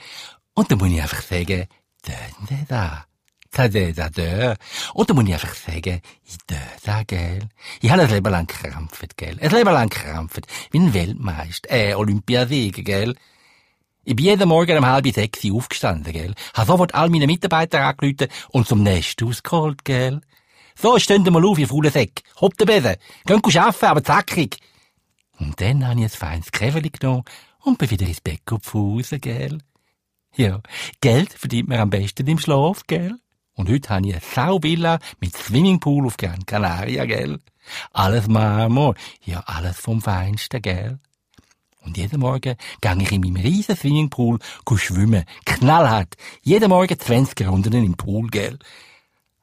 Und 0.54 0.70
dann 0.70 0.78
muss 0.78 0.88
ich 0.90 1.00
einfach 1.00 1.22
sagen, 1.22 1.66
dön 2.06 2.66
da. 2.68 3.04
Da, 3.50 3.66
da, 3.66 4.10
da. 4.10 4.56
Und 4.92 5.08
dann 5.08 5.16
muss 5.16 5.26
ich 5.26 5.32
einfach 5.32 5.54
sagen, 5.54 6.02
ich 6.22 6.36
dö 6.50 6.56
da, 6.84 7.02
gell? 7.04 7.48
Ich 7.80 7.90
habe 7.90 8.02
ein 8.02 8.10
Leben 8.10 8.30
lang 8.30 8.46
gekrampft, 8.46 9.16
gell? 9.16 9.38
Ein 9.40 9.50
Leben 9.50 9.72
lang 9.72 9.88
gekrampft. 9.88 10.46
Wie 10.70 10.78
ein 10.80 10.92
Weltmeister, 10.92 11.70
äh, 11.70 11.94
Olympiasieger, 11.94 12.82
gell? 12.82 13.14
Ich 14.04 14.16
bin 14.16 14.26
jeden 14.26 14.48
Morgen 14.48 14.76
um 14.76 14.86
halb 14.86 15.06
sechs 15.12 15.40
aufgestanden, 15.50 16.12
gell? 16.12 16.34
Hab 16.52 16.66
sofort 16.66 16.94
all 16.94 17.08
meine 17.08 17.26
Mitarbeiter 17.26 17.86
angerufen 17.86 18.28
und 18.50 18.68
zum 18.68 18.82
Nest 18.82 19.22
ausgeholt, 19.22 19.84
gell? 19.84 20.20
So, 20.74 20.98
stehen 20.98 21.22
mal 21.24 21.44
auf, 21.44 21.58
ihr 21.58 21.68
faulen 21.68 21.90
Säck. 21.90 22.22
Hopp 22.40 22.56
den 22.58 22.66
Besen. 22.66 22.96
Geht 23.24 23.56
arbeiten, 23.56 23.84
aber 23.86 24.04
zackig. 24.04 24.58
Und 25.40 25.60
dann 25.60 25.86
habe 25.86 25.98
ich 26.00 26.06
ein 26.06 26.10
feines 26.10 26.52
Käferli 26.52 26.90
genommen 26.90 27.24
und 27.68 27.78
bin 27.78 27.90
wieder 27.90 28.06
ins 28.06 28.20
Bett 28.20 28.44
gepfusen, 28.46 29.20
gell? 29.20 29.58
Ja, 30.34 30.60
Geld 31.00 31.32
verdient 31.32 31.68
man 31.68 31.80
am 31.80 31.90
besten 31.90 32.26
im 32.26 32.38
Schlaf, 32.38 32.82
gell? 32.86 33.16
Und 33.54 33.68
heute 33.68 33.90
habe 33.90 34.06
ich 34.06 34.14
eine 34.14 34.22
Sauvilla 34.22 34.98
mit 35.20 35.36
Swimmingpool 35.36 36.06
auf 36.06 36.16
Gran 36.16 36.46
Canaria, 36.46 37.04
gell? 37.04 37.38
Alles 37.92 38.26
Marmor, 38.28 38.94
ja, 39.24 39.40
alles 39.40 39.78
vom 39.78 40.00
Feinsten, 40.00 40.62
gell? 40.62 40.98
Und 41.80 41.96
jeden 41.96 42.20
Morgen 42.20 42.56
gang 42.80 43.00
ich 43.00 43.12
in 43.12 43.20
meinem 43.20 43.36
riesen 43.36 43.76
Swimmingpool 43.76 44.38
schwimmen. 44.76 45.24
Knallhart. 45.44 46.14
Jeden 46.42 46.68
Morgen 46.70 46.98
20 46.98 47.46
Runden 47.46 47.72
im 47.72 47.96
Pool, 47.96 48.28
gell? 48.28 48.58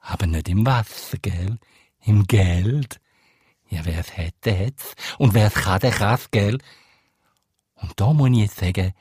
Aber 0.00 0.26
nicht 0.26 0.48
im 0.48 0.64
Wasser, 0.66 1.18
gell? 1.18 1.58
Im 2.04 2.26
Geld. 2.26 3.00
Ja, 3.68 3.84
wer's 3.84 4.16
hätte, 4.16 4.52
hätt's. 4.52 4.94
Und 5.18 5.34
wer's 5.34 5.54
kann, 5.54 5.80
der 5.80 5.90
kann's, 5.90 6.30
gell? 6.30 6.58
Und 7.76 7.92
da 7.96 8.12
muss 8.12 8.30
ich 8.30 8.38
jetzt 8.38 8.58
sagen, 8.58 8.92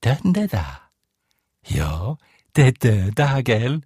dort 0.00 0.52
da. 0.52 0.80
Ja, 1.66 2.16
der, 2.56 2.72
der, 2.72 3.10
da, 3.12 3.40
gell? 3.42 3.82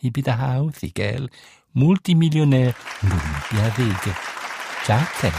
Ich 0.00 0.12
bin 0.12 0.24
der 0.24 0.38
Hausi, 0.38 0.90
gell? 0.90 1.28
Multimillionär 1.72 2.74
und 3.02 3.12
Olympiasieger. 3.12 4.16
Gell? 4.86 5.32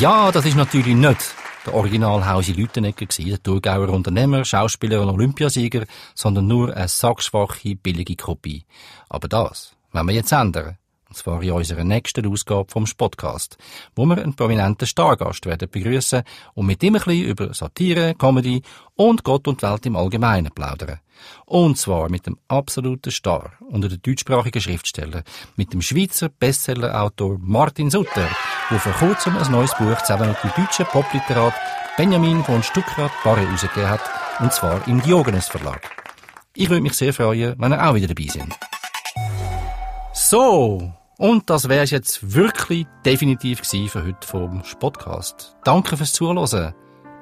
Ja, 0.00 0.32
das 0.32 0.46
ist 0.46 0.56
natürlich 0.56 0.96
nicht 0.96 1.34
der 1.64 1.74
Original 1.74 2.26
Hausi 2.26 2.52
Lütenegger 2.52 3.06
gsi, 3.06 3.24
der 3.24 3.42
Thurgauer 3.42 3.88
Unternehmer, 3.88 4.44
Schauspieler 4.44 5.02
und 5.02 5.08
Olympiasieger, 5.10 5.86
sondern 6.14 6.46
nur 6.46 6.74
eine 6.76 6.88
sackschwache, 6.88 7.76
billige 7.76 8.16
Kopie. 8.16 8.64
Aber 9.08 9.28
das 9.28 9.74
werden 9.92 10.08
wir 10.08 10.14
jetzt 10.14 10.32
ändern. 10.32 10.78
Und 11.14 11.18
zwar 11.18 11.42
in 11.44 11.52
unserer 11.52 11.84
nächsten 11.84 12.26
Ausgabe 12.26 12.72
vom 12.72 12.88
Spotcast, 12.88 13.56
wo 13.94 14.04
wir 14.04 14.18
einen 14.18 14.34
prominenten 14.34 14.84
Stargast 14.84 15.46
werden 15.46 15.70
begrüßen 15.70 16.24
und 16.54 16.66
mit 16.66 16.82
ihm 16.82 16.96
ein 16.96 17.02
bisschen 17.04 17.22
über 17.22 17.54
Satire, 17.54 18.16
Comedy 18.16 18.62
und 18.96 19.22
Gott 19.22 19.46
und 19.46 19.62
Welt 19.62 19.86
im 19.86 19.94
Allgemeinen 19.94 20.50
plaudern. 20.52 20.98
Und 21.46 21.78
zwar 21.78 22.10
mit 22.10 22.26
dem 22.26 22.36
absoluten 22.48 23.12
Star 23.12 23.52
unter 23.60 23.88
den 23.88 24.02
deutschsprachigen 24.02 24.60
Schriftstellern, 24.60 25.22
mit 25.54 25.72
dem 25.72 25.82
Schweizer 25.82 26.30
Bestsellerautor 26.30 27.38
Martin 27.38 27.90
Sutter, 27.90 28.28
der 28.68 28.80
vor 28.80 28.92
kurzem 28.94 29.36
ein 29.36 29.52
neues 29.52 29.72
Buch 29.76 29.96
zusammen 30.02 30.30
mit 30.30 30.42
dem 30.42 30.64
deutschen 30.64 30.86
Popliterat 30.86 31.54
Benjamin 31.96 32.42
von 32.42 32.60
Stuckrad-Barre 32.60 33.46
herausgegeben 33.46 33.88
hat, 33.88 34.02
und 34.40 34.52
zwar 34.52 34.84
im 34.88 35.00
Diogenes 35.00 35.46
Verlag. 35.46 35.88
Ich 36.56 36.68
würde 36.68 36.82
mich 36.82 36.94
sehr 36.94 37.14
freuen, 37.14 37.54
wenn 37.56 37.72
ihr 37.72 37.88
auch 37.88 37.94
wieder 37.94 38.08
dabei 38.08 38.26
seid. 38.26 38.48
So, 40.12 40.92
und 41.16 41.50
das 41.50 41.68
wäre 41.68 41.84
jetzt 41.84 42.34
wirklich 42.34 42.86
definitiv 43.04 43.62
gewesen 43.62 43.88
für 43.88 44.04
heute 44.04 44.26
vom 44.26 44.62
Podcast. 44.80 45.56
Danke 45.64 45.96
fürs 45.96 46.12
Zuhören. 46.12 46.74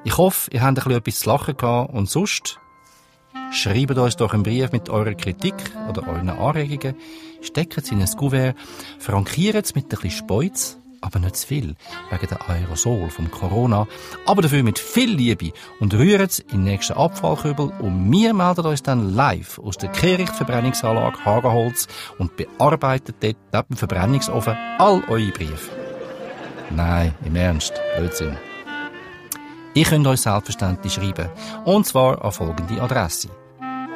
Ich 0.04 0.16
hoffe, 0.16 0.50
ihr 0.50 0.62
habt 0.62 0.70
ein 0.70 0.74
bisschen 0.74 0.92
etwas 0.92 1.18
zu 1.20 1.28
lachen 1.28 1.56
gehabt 1.56 1.92
und 1.92 2.08
sonst 2.08 2.58
schreibt 3.52 3.96
uns 3.96 4.16
doch 4.16 4.32
einen 4.34 4.42
Brief 4.42 4.72
mit 4.72 4.88
eurer 4.88 5.14
Kritik 5.14 5.54
oder 5.88 6.06
euren 6.08 6.30
Anregungen, 6.30 6.96
steckt 7.40 7.84
sie 7.84 7.94
in 7.94 8.00
ein 8.00 8.16
Kuvert, 8.16 8.56
frankiert 8.98 9.64
es 9.64 9.74
mit 9.74 9.84
ein 9.84 9.88
bisschen 9.88 10.10
Speuz, 10.10 10.78
aber 11.02 11.18
nicht 11.18 11.36
zu 11.36 11.46
viel, 11.46 11.74
wegen 12.10 12.26
der 12.28 12.48
Aerosol 12.48 13.10
vom 13.10 13.30
Corona, 13.30 13.86
aber 14.24 14.40
dafür 14.42 14.62
mit 14.62 14.78
viel 14.78 15.10
Liebe. 15.10 15.52
Und 15.80 15.92
rührt 15.92 16.38
in 16.38 16.58
den 16.58 16.64
nächsten 16.64 16.94
Abfallkübel. 16.94 17.72
Und 17.78 18.10
wir 18.10 18.32
melden 18.32 18.64
uns 18.64 18.82
dann 18.82 19.14
live 19.14 19.58
aus 19.58 19.76
der 19.76 19.90
Kehrichtverbrennungsanlage 19.90 21.24
Hagenholz 21.24 21.86
und 22.18 22.36
bearbeitet 22.36 23.16
dort 23.20 23.36
neben 23.52 23.68
dem 23.68 23.76
Verbrennungsofen 23.76 24.56
all 24.78 25.02
eure 25.08 25.30
Briefe. 25.32 25.70
Nein, 26.70 27.14
im 27.24 27.36
Ernst, 27.36 27.74
Blödsinn. 27.98 28.36
Ihr 29.74 29.84
könnt 29.84 30.06
euch 30.06 30.20
selbstverständlich 30.20 30.94
schreiben, 30.94 31.28
und 31.64 31.86
zwar 31.86 32.24
an 32.24 32.32
folgende 32.32 32.80
Adresse. 32.80 33.28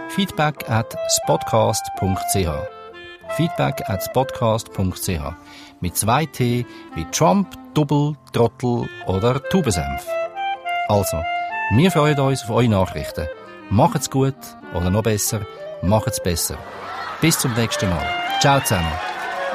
feedback 0.09 0.69
at 0.69 0.97
spotcast.ch 1.09 2.49
feedback 3.37 3.83
at 3.89 4.03
spotcast.ch 4.03 5.35
mit 5.81 5.97
zwei 5.97 6.27
T 6.27 6.67
wie 6.95 7.05
Trump, 7.11 7.49
Double, 7.75 8.15
Trottel 8.33 8.89
oder 9.07 9.43
Tubensenf. 9.49 10.07
Also, 10.89 11.19
wir 11.73 11.91
freuen 11.91 12.19
uns 12.21 12.43
auf 12.45 12.51
eure 12.51 12.69
Nachrichten. 12.69 13.27
Macht's 13.71 14.09
gut 14.09 14.37
oder 14.75 14.91
noch 14.91 15.03
besser, 15.03 15.41
macht's 15.83 16.23
besser. 16.23 16.57
Bis 17.21 17.39
zum 17.39 17.53
nächsten 17.55 17.89
Mal. 17.89 18.07
Ciao 18.41 18.61
zusammen. 18.61 18.93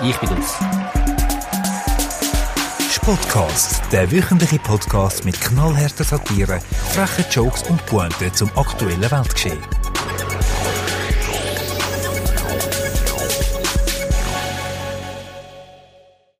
Ich 0.03 0.17
bin 0.17 0.29
das. 0.35 0.59
Spotcast, 2.91 3.81
der 3.91 4.11
wöchentliche 4.11 4.59
Podcast 4.59 5.25
mit 5.25 5.39
knallharter 5.39 6.03
Satire, 6.03 6.59
frechen 6.89 7.25
Jokes 7.31 7.63
und 7.63 7.83
Pointen 7.85 8.33
zum 8.33 8.49
aktuellen 8.55 9.09
Weltgeschehen. 9.09 9.80